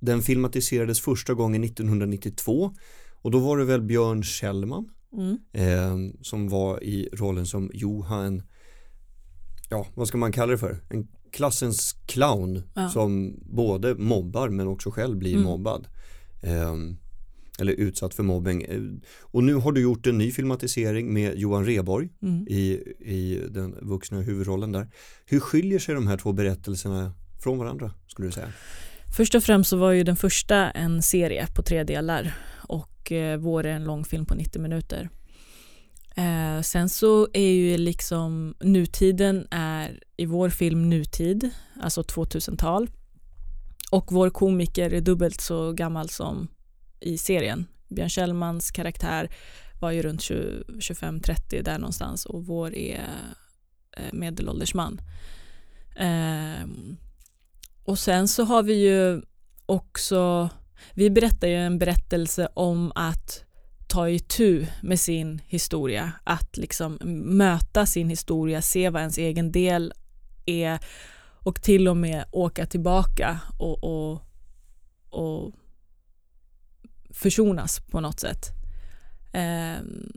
den 0.01 0.23
filmatiserades 0.23 1.01
första 1.01 1.35
gången 1.35 1.65
1992 1.65 2.75
och 3.23 3.31
då 3.31 3.39
var 3.39 3.59
det 3.59 3.65
väl 3.65 3.83
Björn 3.83 4.23
Kjellman 4.23 4.89
Mm. 5.13 5.39
eh, 5.53 6.13
som 6.23 6.49
var 6.49 6.85
i 6.85 7.09
rollen 7.13 7.47
som 7.47 7.71
Johan, 7.75 8.43
ja 9.71 9.87
vad 9.95 10.09
ska 10.09 10.19
man 10.19 10.33
kalla 10.33 10.53
det 10.53 10.59
för, 10.59 10.77
en 10.91 11.09
klassens 11.33 11.93
clown 12.07 12.63
Ja. 12.75 12.89
som 12.89 13.35
både 13.43 13.95
mobbar 13.95 14.49
men 14.49 14.67
också 14.69 14.91
själv 14.91 15.17
blir 15.17 15.33
Mm. 15.33 15.45
mobbad. 15.45 15.87
Eh, 16.43 16.75
eller 17.59 17.73
utsatt 17.73 18.15
för 18.15 18.23
mobbing. 18.23 18.63
Eh, 18.63 18.81
Och 19.21 19.45
nu 19.45 19.55
har 19.55 19.73
du 19.73 19.81
gjort 19.81 20.07
en 20.07 20.19
ny 20.19 20.31
filmatisering 20.33 21.13
med 21.13 21.39
Johan 21.39 21.65
Reborg 21.67 22.09
Mm. 22.23 22.47
i, 22.49 22.63
i 23.01 23.41
den 23.51 23.75
vuxna 23.83 24.21
huvudrollen 24.21 24.73
där. 24.73 24.89
Hur 25.27 25.41
skiljer 25.41 25.79
sig 25.79 25.95
de 25.95 26.07
här 26.07 26.17
två 26.17 26.33
berättelserna 26.33 27.13
från 27.43 27.59
varandra 27.59 27.93
skulle 28.07 28.29
du 28.29 28.33
säga? 28.33 28.53
Först 29.17 29.35
och 29.35 29.43
främst 29.43 29.71
så 29.71 29.77
var 29.77 29.93
ju 29.93 30.05
den 30.05 30.17
första 30.17 30.71
en 30.71 31.03
serie 31.03 31.47
på 31.57 31.63
tre 31.63 31.85
delar 31.85 32.35
och 33.11 33.17
eh, 33.17 33.39
vår 33.39 33.67
är 33.67 33.73
en 33.73 33.85
långfilm 33.85 34.27
på 34.27 34.35
90 34.35 34.63
minuter. 34.63 35.11
Eh, 36.17 36.61
sen 36.63 36.89
så 36.89 37.29
är 37.33 37.51
ju 37.51 37.79
liksom 37.79 38.55
nutiden 38.61 39.49
är 39.51 40.03
i 40.17 40.27
vår 40.27 40.49
film 40.49 40.91
nutid, 40.91 41.51
alltså 41.81 42.03
2000-tal. 42.03 42.91
Och 43.91 44.13
vår 44.13 44.31
komiker 44.31 44.93
är 44.93 45.01
dubbelt 45.01 45.41
så 45.41 45.73
gammal 45.73 46.09
som 46.09 46.49
i 47.01 47.19
serien. 47.19 47.67
Björn 47.89 48.09
Kjellmans 48.09 48.71
karaktär 48.71 49.31
var 49.81 49.91
ju 49.91 50.03
runt 50.03 50.21
25-30 50.21 51.63
där 51.63 51.79
någonstans 51.79 52.27
och 52.27 52.47
vår 52.47 52.75
är 52.75 53.01
eh, 53.97 54.13
medelålders 54.13 54.75
man. 54.75 55.01
Eh, 55.97 56.67
och 57.85 57.99
sen 57.99 58.29
så 58.29 58.45
har 58.45 58.63
vi 58.63 58.75
ju 58.75 59.23
också, 59.67 60.51
vi 60.95 61.11
berättar 61.11 61.49
ju 61.49 61.55
en 61.55 61.79
berättelse 61.79 62.49
om 62.55 62.93
att 62.95 63.45
ta 63.87 64.09
itu 64.09 64.67
med 64.83 65.01
sin 65.01 65.41
historia, 65.47 66.13
att 66.25 66.57
liksom 66.57 66.99
möta 67.37 67.87
sin 67.87 68.09
historia, 68.09 68.63
se 68.63 68.91
vad 68.91 69.01
ens 69.01 69.19
egen 69.19 69.53
del 69.53 69.93
är 70.47 70.79
och 71.43 71.63
till 71.63 71.89
och 71.89 71.97
med 71.97 72.25
åka 72.31 72.67
tillbaka 72.67 73.41
och, 73.59 73.85
och, 73.85 74.23
och 75.11 75.55
försonas 77.11 77.81
på 77.91 78.01
något 78.01 78.21
sätt. 78.21 78.47
Ehm, 79.33 80.13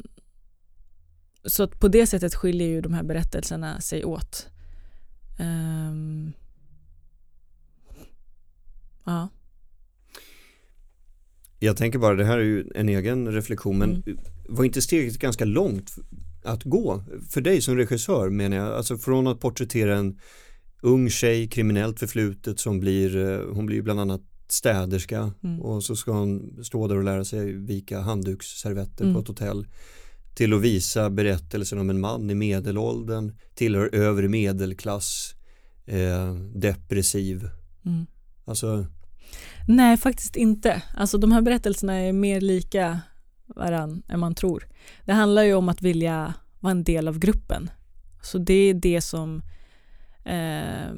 så 1.45 1.63
att 1.63 1.79
på 1.79 1.87
det 1.87 2.07
sättet 2.07 2.35
skiljer 2.35 2.67
ju 2.67 2.81
de 2.81 2.93
här 2.93 3.03
berättelserna 3.03 3.81
sig 3.81 4.05
åt. 4.05 4.47
Ehm, 5.39 6.33
ja. 9.03 9.29
Jag 11.63 11.77
tänker 11.77 11.99
bara, 11.99 12.15
det 12.15 12.25
här 12.25 12.37
är 12.39 12.43
ju 12.43 12.71
en 12.75 12.89
egen 12.89 13.31
reflektion 13.31 13.77
men 13.77 13.89
Mm. 13.89 14.17
var 14.49 14.63
inte 14.65 14.81
steget 14.81 15.17
ganska 15.19 15.45
långt 15.45 15.95
att 16.43 16.63
gå 16.63 17.03
för 17.29 17.41
dig 17.41 17.61
som 17.61 17.75
regissör 17.77 18.29
menar 18.29 18.57
jag, 18.57 18.67
alltså 18.73 18.97
från 18.97 19.27
att 19.27 19.39
porträttera 19.39 19.97
en 19.97 20.19
ung 20.81 21.09
tjej, 21.09 21.47
kriminellt 21.47 21.99
förflutet 21.99 22.59
som 22.59 22.79
blir, 22.79 23.17
eh, 23.17 23.39
hon 23.53 23.65
blir 23.65 23.81
bland 23.81 23.99
annat 23.99 24.21
städerska 24.47 25.31
Mm. 25.43 25.61
och 25.61 25.83
så 25.83 25.95
ska 25.95 26.11
hon 26.11 26.63
stå 26.63 26.87
där 26.87 26.97
och 26.97 27.03
lära 27.03 27.25
sig 27.25 27.53
vika 27.53 27.99
handduksservetter 27.99 29.03
Mm. 29.03 29.13
på 29.15 29.21
ett 29.21 29.27
hotell 29.27 29.67
till 30.35 30.53
att 30.53 30.61
visa 30.61 31.09
berättelsen 31.09 31.79
om 31.79 31.89
en 31.89 31.99
man 31.99 32.29
i 32.29 32.35
medelåldern, 32.35 33.31
tillhör 33.55 33.89
övre 33.95 34.27
medelklass, 34.27 35.35
eh, 35.85 36.33
depressiv. 36.55 37.49
Mm. 37.85 38.05
Alltså, 38.45 38.85
Nej, 39.67 39.97
faktiskt 39.97 40.35
inte. 40.35 40.81
Alltså 40.93 41.17
de 41.17 41.31
här 41.31 41.41
berättelserna 41.41 41.93
är 41.93 42.13
mer 42.13 42.41
lika 42.41 43.01
varann 43.45 44.03
än 44.07 44.19
man 44.19 44.35
tror. 44.35 44.67
Det 45.05 45.13
handlar 45.13 45.43
ju 45.43 45.53
om 45.53 45.69
att 45.69 45.81
vilja 45.81 46.33
vara 46.59 46.71
en 46.71 46.83
del 46.83 47.07
av 47.07 47.19
gruppen. 47.19 47.69
Så 48.21 48.37
det 48.37 48.53
är 48.53 48.73
det 48.73 49.01
som 49.01 49.41
eh, 50.25 50.93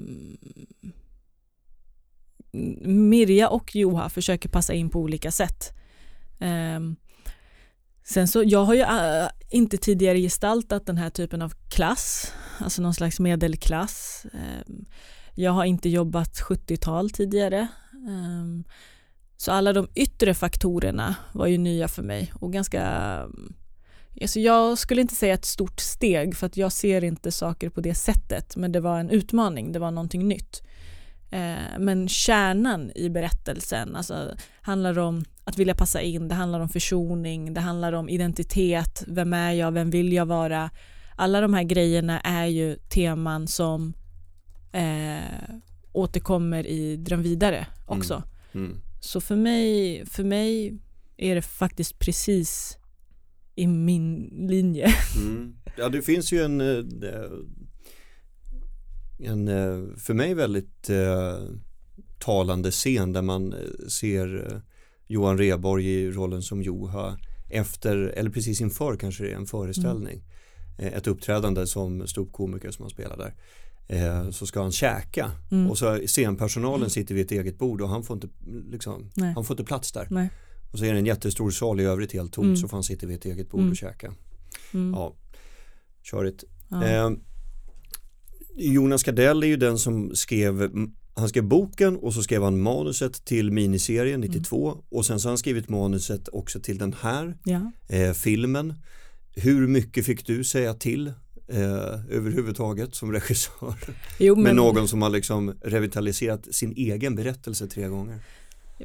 Mirja 2.86 3.50
och 3.50 3.76
Joha 3.76 4.10
försöker 4.10 4.50
passa 4.50 4.74
in 4.74 4.90
på 4.90 5.00
olika 5.00 5.32
sätt. 5.32 5.74
Eh, 6.40 6.80
sen 8.04 8.28
så, 8.28 8.44
jag 8.44 8.66
har 8.66 8.74
ju 8.74 8.82
äh, 8.82 9.28
inte 9.50 9.78
tidigare 9.78 10.20
gestaltat 10.20 10.86
den 10.86 10.98
här 10.98 11.10
typen 11.10 11.42
av 11.42 11.54
klass, 11.70 12.34
alltså 12.60 12.82
någon 12.82 12.94
slags 12.94 13.20
medelklass. 13.20 14.26
Eh, 14.34 14.74
jag 15.36 15.52
har 15.52 15.66
inte 15.66 15.90
jobbat 15.90 16.42
70-tal 16.50 17.10
tidigare. 17.10 17.68
Ehm, 18.08 18.64
så 19.38 19.52
alla 19.52 19.74
de 19.74 19.88
yttre 19.96 20.34
faktorerna 20.34 21.16
var 21.32 21.48
ju 21.48 21.58
nya 21.58 21.88
för 21.88 22.04
mig 22.04 22.32
och 22.36 22.54
ganska 22.54 22.84
Alltså 24.22 24.40
jag 24.40 24.78
skulle 24.78 25.02
inte 25.02 25.16
säga 25.16 25.34
ett 25.34 25.46
stort 25.46 25.80
steg 25.80 26.38
för 26.38 26.46
att 26.46 26.58
jag 26.58 26.72
ser 26.72 27.04
inte 27.04 27.32
saker 27.32 27.70
på 27.70 27.82
det 27.82 27.96
sättet 27.96 28.56
men 28.56 28.72
det 28.72 28.80
var 28.80 29.00
en 29.00 29.10
utmaning, 29.10 29.72
det 29.72 29.80
var 29.80 29.92
någonting 29.92 30.28
nytt. 30.28 30.62
Ehm, 31.32 31.86
men 31.86 32.08
kärnan 32.08 32.92
i 32.96 33.10
berättelsen 33.10 33.96
alltså, 33.96 34.36
handlar 34.62 35.00
om 35.00 35.26
att 35.44 35.58
vilja 35.58 35.76
passa 35.76 36.02
in, 36.02 36.28
det 36.28 36.36
handlar 36.36 36.60
om 36.60 36.70
försoning, 36.70 37.54
det 37.54 37.62
handlar 37.62 37.94
om 37.94 38.10
identitet, 38.10 39.04
vem 39.08 39.34
är 39.34 39.52
jag, 39.52 39.72
vem 39.72 39.90
vill 39.90 40.14
jag 40.14 40.26
vara? 40.26 40.70
Alla 41.16 41.42
de 41.42 41.54
här 41.54 41.64
grejerna 41.64 42.20
är 42.20 42.46
ju 42.46 42.76
teman 42.76 43.48
som 43.48 43.94
eh, 44.72 45.56
återkommer 45.96 46.68
i 46.68 46.96
Dröm 46.96 47.22
vidare 47.22 47.68
också. 47.86 48.24
mm. 48.54 48.82
Så 49.00 49.22
för 49.22 49.36
mig, 49.36 50.06
för 50.06 50.24
mig 50.24 50.80
är 51.18 51.36
det 51.36 51.42
faktiskt 51.42 52.00
precis 52.00 52.78
i 53.56 53.68
min 53.68 54.30
linje. 54.50 54.88
Mm. 55.18 55.56
Ja 55.78 55.90
det 55.90 56.02
finns 56.02 56.32
ju 56.34 56.42
en, 56.42 56.62
eh, 56.62 56.84
en 59.20 59.48
eh, 59.48 59.98
för 59.98 60.14
mig 60.14 60.34
väldigt 60.34 60.90
eh, 60.90 61.40
talande 62.20 62.72
scen 62.72 63.14
där 63.14 63.22
man 63.22 63.54
eh, 63.54 63.88
ser 63.88 64.52
eh, 64.54 64.60
Johan 65.08 65.38
Reborg 65.38 65.86
i 65.86 66.12
rollen 66.12 66.42
som 66.42 66.62
Joha 66.62 67.18
efter, 67.50 67.98
eller 67.98 68.30
precis 68.30 68.62
inför 68.62 68.98
kanske 68.98 69.24
det 69.24 69.32
är 69.32 69.36
en 69.36 69.46
föreställning. 69.46 70.24
Eh, 70.80 70.94
Ett 70.94 71.08
uppträdande 71.08 71.68
som 71.68 72.08
ståuppkomiker 72.08 72.72
som 72.72 72.84
han 72.84 72.90
spelar 72.90 73.18
där. 73.18 73.34
Eh, 73.88 74.30
så 74.30 74.46
ska 74.48 74.62
han 74.62 74.72
käka 74.72 75.32
Mm. 75.52 75.70
och 75.70 75.78
så 75.78 76.00
scenpersonalen 76.08 76.90
sitter 76.90 77.16
vid 77.16 77.26
ett 77.26 77.32
eget 77.32 77.58
bord 77.58 77.82
och 77.82 77.90
han 77.90 78.04
får 78.04 78.16
inte, 78.16 78.28
liksom, 78.72 79.12
Nej. 79.16 79.34
han 79.34 79.46
får 79.46 79.54
inte 79.54 79.64
plats 79.64 79.92
där. 79.92 80.08
Nej. 80.12 80.30
Och 80.72 80.80
så 80.80 80.86
är 80.86 80.94
det 80.94 81.00
en 81.00 81.06
jättestor 81.06 81.52
sal 81.52 81.80
i 81.80 81.84
övrigt 81.84 82.12
helt 82.14 82.34
tomt 82.34 82.46
Mm. 82.46 82.58
så 82.58 82.68
får 82.68 82.78
han 82.78 82.84
sitta 82.84 83.08
vid 83.08 83.16
ett 83.18 83.26
eget 83.26 83.50
bord 83.50 83.60
Mm. 83.60 83.72
och 83.72 83.78
käka. 83.78 84.14
Mm. 84.74 84.94
Ja, 84.94 85.16
körigt. 86.04 86.44
Ja. 86.70 86.84
Eh, 86.88 87.10
Jonas 88.58 89.04
Gardell 89.04 89.44
är 89.44 89.48
ju 89.48 89.58
den 89.58 89.78
som 89.78 90.16
skrev 90.16 90.70
han 91.18 91.30
skrev 91.30 91.44
boken 91.44 91.96
och 91.98 92.14
så 92.14 92.24
skrev 92.24 92.44
han 92.44 92.62
manuset 92.62 93.26
till 93.26 93.52
miniserien 93.52 94.22
92 94.22 94.72
Mm. 94.72 94.84
och 94.90 95.06
sen 95.06 95.20
så 95.20 95.28
har 95.28 95.32
han 95.32 95.38
skrivit 95.38 95.70
manuset 95.70 96.28
också 96.32 96.60
till 96.60 96.78
den 96.78 96.94
här 97.02 97.38
ja. 97.46 97.72
eh, 97.90 98.14
filmen. 98.14 98.74
Hur 99.36 99.68
mycket 99.68 100.06
fick 100.06 100.26
du 100.28 100.44
säga 100.44 100.74
till 100.74 101.14
eh, 101.48 102.16
överhuvudtaget 102.18 102.96
som 102.96 103.12
regissör? 103.12 103.74
Jo, 104.20 104.36
Med 104.36 104.44
men, 104.44 104.56
någon 104.56 104.88
som 104.88 105.02
har 105.02 105.10
liksom 105.10 105.54
revitaliserat 105.62 106.48
sin 106.56 106.74
egen 106.78 107.16
berättelse 107.16 107.68
tre 107.68 107.88
gånger. 107.88 108.20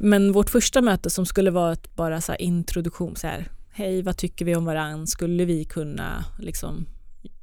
men 0.00 0.32
vårt 0.32 0.50
första 0.50 0.82
möte 0.82 1.11
som 1.11 1.26
skulle 1.26 1.50
vara 1.50 1.72
ett 1.72 1.96
bara 1.96 2.20
så 2.20 2.34
introduktion, 2.34 3.16
så 3.16 3.26
här, 3.26 3.48
hej 3.70 4.02
vad 4.02 4.16
tycker 4.16 4.44
vi 4.44 4.56
om 4.56 4.64
varann, 4.64 5.06
skulle 5.06 5.44
vi 5.44 5.64
kunna 5.64 6.24
liksom 6.38 6.86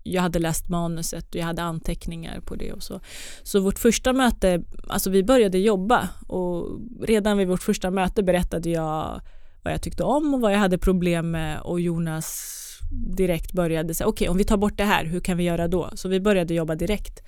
jag 0.03 0.22
hade 0.22 0.39
läst 0.39 0.70
manuset 0.70 1.30
och 1.30 1.36
jag 1.36 1.45
hade 1.45 1.61
anteckningar 1.61 2.39
på 2.41 2.55
det 2.55 2.74
och 2.74 2.84
så. 2.84 2.99
Så 3.43 3.59
vårt 3.59 3.80
första 3.80 4.13
möte, 4.13 4.63
alltså 4.88 5.09
vi 5.09 5.24
började 5.24 5.57
jobba 5.57 6.09
och 6.28 6.80
redan 7.01 7.38
vid 7.38 7.47
vårt 7.47 7.63
första 7.63 7.91
möte 7.91 8.24
berättade 8.24 8.70
jag 8.70 9.22
vad 9.63 9.74
jag 9.74 9.82
tyckte 9.82 10.03
om 10.03 10.34
och 10.34 10.41
vad 10.41 10.53
jag 10.53 10.59
hade 10.59 10.78
problem 10.78 11.32
med 11.32 11.59
och 11.61 11.80
Jonas 11.80 12.53
direkt 12.91 13.53
började 13.53 13.93
säga 13.93 14.07
okej 14.07 14.29
om 14.29 14.38
vi 14.38 14.43
tar 14.43 14.57
bort 14.57 14.77
det 14.77 14.83
här, 14.83 15.05
hur 15.05 15.19
kan 15.19 15.38
vi 15.38 15.43
göra 15.43 15.67
då? 15.67 15.89
Så 15.93 16.09
vi 16.09 16.19
började 16.19 16.53
jobba 16.53 16.75
direkt. 16.75 17.23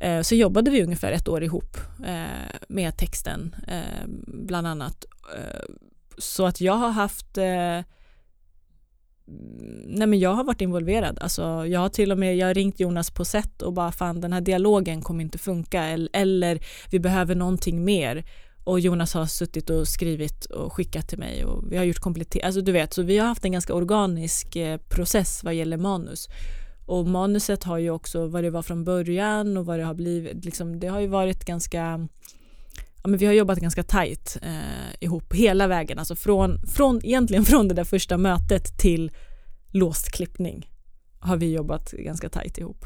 Eh, 0.00 0.20
så 0.20 0.34
jobbade 0.34 0.70
vi 0.70 0.82
ungefär 0.82 1.12
ett 1.12 1.28
år 1.28 1.44
ihop 1.44 1.76
eh, 2.06 2.56
med 2.68 2.96
texten 2.96 3.56
eh, 3.68 4.06
bland 4.26 4.66
annat. 4.66 5.04
Så 6.18 6.46
att 6.46 6.60
jag 6.60 6.74
har 6.74 6.90
haft 6.90 7.38
Nej 9.86 10.06
men 10.06 10.18
jag 10.18 10.34
har 10.34 10.44
varit 10.44 10.60
involverad. 10.60 11.18
Alltså, 11.20 11.66
jag 11.66 11.80
har 11.80 11.88
till 11.88 12.12
och 12.12 12.18
med 12.18 12.36
jag 12.36 12.46
har 12.46 12.54
ringt 12.54 12.80
Jonas 12.80 13.10
på 13.10 13.24
sätt 13.24 13.62
och 13.62 13.72
bara 13.72 13.92
fan 13.92 14.20
den 14.20 14.32
här 14.32 14.40
dialogen 14.40 15.02
kommer 15.02 15.24
inte 15.24 15.38
funka 15.38 15.82
eller, 15.84 16.08
eller 16.12 16.60
vi 16.90 17.00
behöver 17.00 17.34
någonting 17.34 17.84
mer. 17.84 18.24
Och 18.68 18.80
Jonas 18.80 19.14
har 19.14 19.26
suttit 19.26 19.70
och 19.70 19.88
skrivit 19.88 20.44
och 20.44 20.72
skickat 20.72 21.08
till 21.08 21.18
mig 21.18 21.44
och 21.44 21.72
vi 21.72 21.76
har 21.76 21.84
gjort 21.84 21.98
komplettering. 21.98 22.44
Alltså 22.44 22.60
du 22.60 22.72
vet, 22.72 22.92
så 22.94 23.02
vi 23.02 23.18
har 23.18 23.26
haft 23.26 23.44
en 23.44 23.52
ganska 23.52 23.74
organisk 23.74 24.56
eh, 24.56 24.76
process 24.76 25.44
vad 25.44 25.54
gäller 25.54 25.76
manus. 25.76 26.28
Och 26.86 27.06
manuset 27.06 27.64
har 27.64 27.78
ju 27.78 27.90
också 27.90 28.26
vad 28.26 28.44
det 28.44 28.50
var 28.50 28.62
från 28.62 28.84
början 28.84 29.56
och 29.56 29.66
vad 29.66 29.78
det 29.78 29.84
har 29.84 29.94
blivit. 29.94 30.44
Liksom, 30.44 30.80
det 30.80 30.86
har 30.86 31.00
ju 31.00 31.06
varit 31.06 31.44
ganska 31.44 32.08
Ja, 33.02 33.08
men 33.08 33.18
vi 33.18 33.26
har 33.26 33.32
jobbat 33.32 33.58
ganska 33.58 33.82
tajt 33.82 34.36
eh, 34.42 34.94
ihop 35.00 35.34
hela 35.34 35.66
vägen, 35.66 35.98
alltså 35.98 36.16
från, 36.16 36.66
från, 36.66 37.00
egentligen 37.04 37.44
från 37.44 37.68
det 37.68 37.74
där 37.74 37.84
första 37.84 38.18
mötet 38.18 38.78
till 38.78 39.10
låst 39.68 40.10
klippning 40.10 40.70
har 41.18 41.36
vi 41.36 41.52
jobbat 41.52 41.92
ganska 41.92 42.28
tajt 42.28 42.58
ihop. 42.58 42.84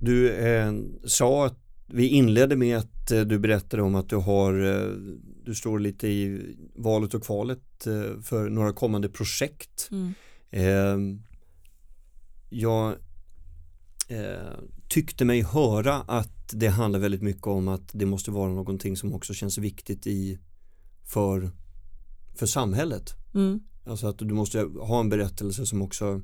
Du 0.00 0.30
eh, 0.32 0.72
sa 1.04 1.46
att 1.46 1.58
vi 1.86 2.08
inledde 2.08 2.56
med 2.56 2.78
att 2.78 2.93
eh, 3.12 3.20
du 3.20 3.38
berättade 3.38 3.82
om 3.82 3.94
att 3.94 4.08
du 4.08 4.16
har 4.16 4.54
eh, 4.64 4.92
du 5.44 5.54
står 5.54 5.78
lite 5.78 6.08
i 6.08 6.56
valet 6.74 7.14
och 7.14 7.22
kvalet 7.22 7.86
eh, 7.86 8.20
för 8.22 8.50
några 8.50 8.72
kommande 8.72 9.08
projekt. 9.08 9.88
Mm. 9.90 10.14
Eh, 10.50 11.18
jag 12.50 12.96
tyckte 14.88 15.24
mig 15.24 15.42
höra 15.42 15.94
att 15.94 16.48
det 16.52 16.68
handlar 16.68 17.00
väldigt 17.00 17.22
mycket 17.22 17.46
om 17.46 17.68
att 17.68 17.90
det 17.92 18.06
måste 18.06 18.30
vara 18.30 18.52
någonting 18.52 18.96
som 18.96 19.14
också 19.14 19.34
känns 19.34 19.58
viktigt 19.58 20.06
i 20.06 20.38
för, 21.04 21.50
för 22.34 22.46
samhället. 22.46 23.10
Mm. 23.34 23.60
Alltså 23.86 24.06
att 24.06 24.18
du 24.18 24.34
måste 24.34 24.60
ha 24.60 25.00
en 25.00 25.08
berättelse 25.08 25.66
som 25.66 25.82
också 25.82 26.22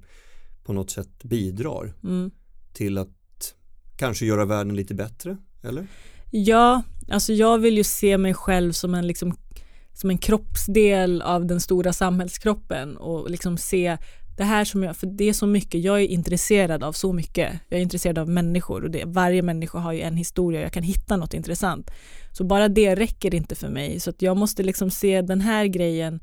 på 0.65 0.73
något 0.73 0.91
sätt 0.91 1.25
bidrar 1.25 1.95
Mm. 2.05 2.31
till 2.73 2.99
att 2.99 3.55
kanske 3.97 4.27
göra 4.27 4.45
världen 4.45 4.77
lite 4.77 4.95
bättre, 4.95 5.37
eller? 5.63 5.87
Ja, 6.31 6.83
alltså 7.09 7.33
jag 7.33 7.59
vill 7.59 7.77
ju 7.77 7.85
se 7.85 8.19
mig 8.19 8.35
själv 8.35 8.73
som 8.73 8.95
en, 8.95 9.07
liksom, 9.07 9.37
som 9.93 10.11
en 10.11 10.19
kroppsdel 10.19 11.23
av 11.23 11.47
den 11.47 11.61
stora 11.61 11.93
samhällskroppen 11.93 12.97
och 12.97 13.31
liksom 13.31 13.57
se 13.57 13.99
det 14.37 14.45
här 14.45 14.65
som 14.65 14.83
jag, 14.83 14.97
för 14.97 15.07
det 15.07 15.25
är 15.25 15.33
så 15.33 15.47
mycket, 15.47 15.81
jag 15.85 16.01
är 16.01 16.07
intresserad 16.07 16.83
av 16.83 16.93
så 16.93 17.13
mycket. 17.13 17.53
Jag 17.69 17.79
är 17.79 17.83
intresserad 17.83 18.19
av 18.19 18.29
människor 18.29 18.85
och 18.85 18.91
det, 18.91 19.05
varje 19.07 19.43
människa 19.43 19.79
har 19.79 19.93
ju 19.93 20.01
en 20.01 20.17
historia, 20.17 20.61
jag 20.61 20.73
kan 20.73 20.83
hitta 20.83 21.17
något 21.17 21.35
intressant. 21.35 21.91
Så 22.33 22.45
bara 22.45 22.69
det 22.69 22.95
räcker 22.95 23.35
inte 23.35 23.55
för 23.55 23.69
mig, 23.69 24.01
så 24.01 24.11
att 24.11 24.23
jag 24.23 24.37
måste 24.37 24.63
liksom 24.63 24.91
se 24.91 25.23
den 25.23 25.41
här 25.41 25.67
grejen, 25.67 26.21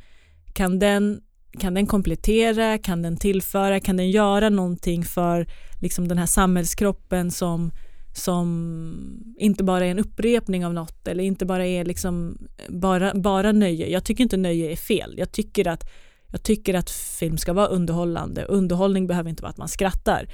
kan 0.53 0.79
den, 0.79 1.21
kan 1.59 1.73
den 1.73 1.87
komplettera, 1.87 2.77
kan 2.77 3.01
den 3.01 3.17
tillföra, 3.17 3.79
kan 3.79 3.97
den 3.97 4.11
göra 4.11 4.49
någonting 4.49 5.03
för 5.03 5.47
liksom 5.81 6.07
den 6.07 6.17
här 6.17 6.25
samhällskroppen 6.25 7.31
som 7.31 7.71
som 8.17 9.33
inte 9.37 9.63
bara 9.63 9.85
är 9.85 9.91
en 9.91 9.99
upprepning 9.99 10.65
av 10.65 10.73
något 10.73 11.07
eller 11.07 11.23
inte 11.23 11.45
bara 11.45 11.65
är 11.65 11.85
liksom 11.85 12.37
bara, 12.69 13.13
bara 13.13 13.51
nöje. 13.51 13.87
Jag 13.87 14.03
tycker 14.03 14.23
inte 14.23 14.37
nöje 14.37 14.71
är 14.71 14.75
fel. 14.75 15.15
Jag 15.17 15.31
tycker 15.31 15.67
att 15.67 15.89
jag 16.31 16.43
tycker 16.43 16.73
att 16.73 16.89
film 16.89 17.37
ska 17.37 17.53
vara 17.53 17.67
underhållande. 17.67 18.43
Underhållning 18.43 19.07
behöver 19.07 19.29
inte 19.29 19.43
vara 19.43 19.49
att 19.49 19.57
man 19.57 19.67
skrattar. 19.67 20.27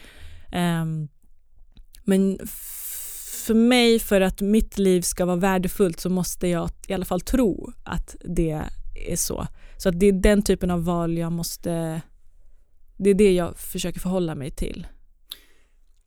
Um, 0.53 1.07
men 2.03 2.39
för 3.45 3.53
mig, 3.53 3.99
för 3.99 4.21
att 4.21 4.41
mitt 4.41 4.77
liv 4.77 5.01
ska 5.01 5.25
vara 5.25 5.36
värdefullt 5.36 5.99
så 5.99 6.09
måste 6.09 6.47
jag 6.47 6.69
i 6.88 6.93
alla 6.93 7.05
fall 7.05 7.21
tro 7.21 7.73
att 7.84 8.15
det 8.25 8.61
är 9.09 9.15
så. 9.15 9.47
Så 9.77 9.89
att 9.89 9.99
det 9.99 10.05
är 10.05 10.11
den 10.11 10.41
typen 10.41 10.71
av 10.71 10.86
val 10.86 11.17
jag 11.17 11.31
måste... 11.31 12.01
Det 12.97 13.09
är 13.09 13.13
det 13.13 13.34
jag 13.34 13.57
försöker 13.57 13.99
förhålla 13.99 14.36
mig 14.36 14.51
till. 14.51 14.88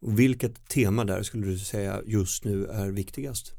Och 0.00 0.18
vilket 0.18 0.68
tema 0.68 1.04
där 1.04 1.22
skulle 1.22 1.46
du 1.46 1.58
säga 1.58 2.02
just 2.06 2.44
nu 2.44 2.66
är 2.66 2.88
viktigast? 2.90 3.52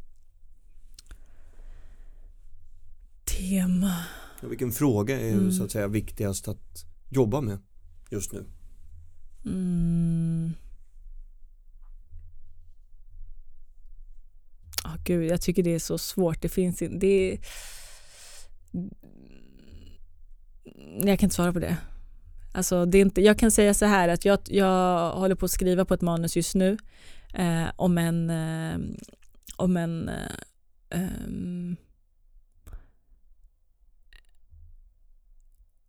Tema... 3.25 4.03
Och 4.41 4.51
vilken 4.51 4.71
fråga 4.71 5.19
är 5.19 5.31
Mm. 5.33 5.51
så 5.51 5.63
att 5.63 5.71
säga 5.71 5.87
viktigast 5.87 6.47
att 6.47 6.85
jobba 7.09 7.41
med 7.41 7.59
just 8.09 8.31
nu? 8.31 8.45
Mm. 9.45 10.53
Ah, 14.83 14.97
gud, 15.05 15.23
jag 15.31 15.41
tycker 15.41 15.63
det 15.63 15.75
är 15.75 15.79
så 15.79 15.97
svårt. 15.97 16.41
Det 16.41 16.49
finns 16.49 16.81
inte... 16.81 16.97
Det 16.97 17.33
är... 17.33 17.39
Jag 21.07 21.19
kan 21.19 21.25
inte 21.25 21.35
svara 21.35 21.53
på 21.53 21.59
det. 21.59 21.77
Alltså, 22.57 22.85
det 22.85 22.97
är 22.97 23.01
inte, 23.01 23.21
jag 23.21 23.39
kan 23.39 23.51
säga 23.51 23.73
så 23.73 23.85
här 23.85 24.09
att 24.09 24.25
jag, 24.25 24.39
jag 24.45 25.11
håller 25.11 25.35
på 25.35 25.45
att 25.45 25.51
skriva 25.51 25.85
på 25.85 25.93
ett 25.93 26.01
manus 26.01 26.35
just 26.35 26.55
nu 26.55 26.77
eh, 27.33 27.65
om 27.75 27.97
en, 27.97 28.29
eh, 28.29 28.79
om 29.55 29.77
en 29.77 30.09
eh, 30.09 30.15
ehm, 30.89 31.75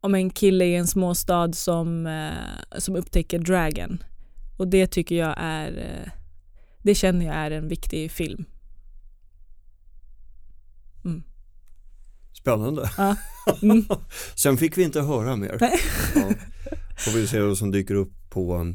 om 0.01 0.15
en 0.15 0.31
kille 0.31 0.65
i 0.65 0.75
en 0.75 0.87
småstad 0.87 1.53
som, 1.53 2.07
eh, 2.07 2.79
som 2.79 2.97
upptäcker 2.97 3.39
Dragon. 3.39 4.03
Och 4.59 4.69
det 4.69 4.87
tycker 4.87 5.15
jag 5.15 5.35
är, 5.39 5.79
eh, 5.79 6.13
det 6.83 6.95
känner 6.95 7.27
jag 7.27 7.35
är 7.35 7.51
en 7.51 7.69
viktig 7.69 8.11
film. 8.11 8.45
Spännande. 12.39 12.91
Ja. 12.97 13.17
Mm. 13.63 13.85
Sen 14.35 14.57
fick 14.57 14.79
vi 14.79 14.83
inte 14.83 15.01
höra 15.01 15.37
mer. 15.37 15.57
Ja. 15.61 15.71
Får 17.09 17.19
vi 17.19 17.27
se 17.27 17.41
vad 17.41 17.59
som 17.59 17.71
dyker 17.71 17.95
upp 17.95 18.13
på, 18.31 18.75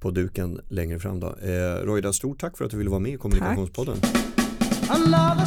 på 0.00 0.10
duken 0.10 0.60
längre 0.68 0.98
fram 0.98 1.20
då. 1.20 1.26
Eh, 1.26 1.84
Roida, 1.84 2.12
stort 2.12 2.40
tack 2.40 2.58
för 2.58 2.64
att 2.64 2.70
du 2.70 2.76
ville 2.76 2.90
vara 2.90 3.00
med 3.00 3.12
i 3.12 3.16
Kommunikationspodden. 3.16 3.96
Another 4.88 5.46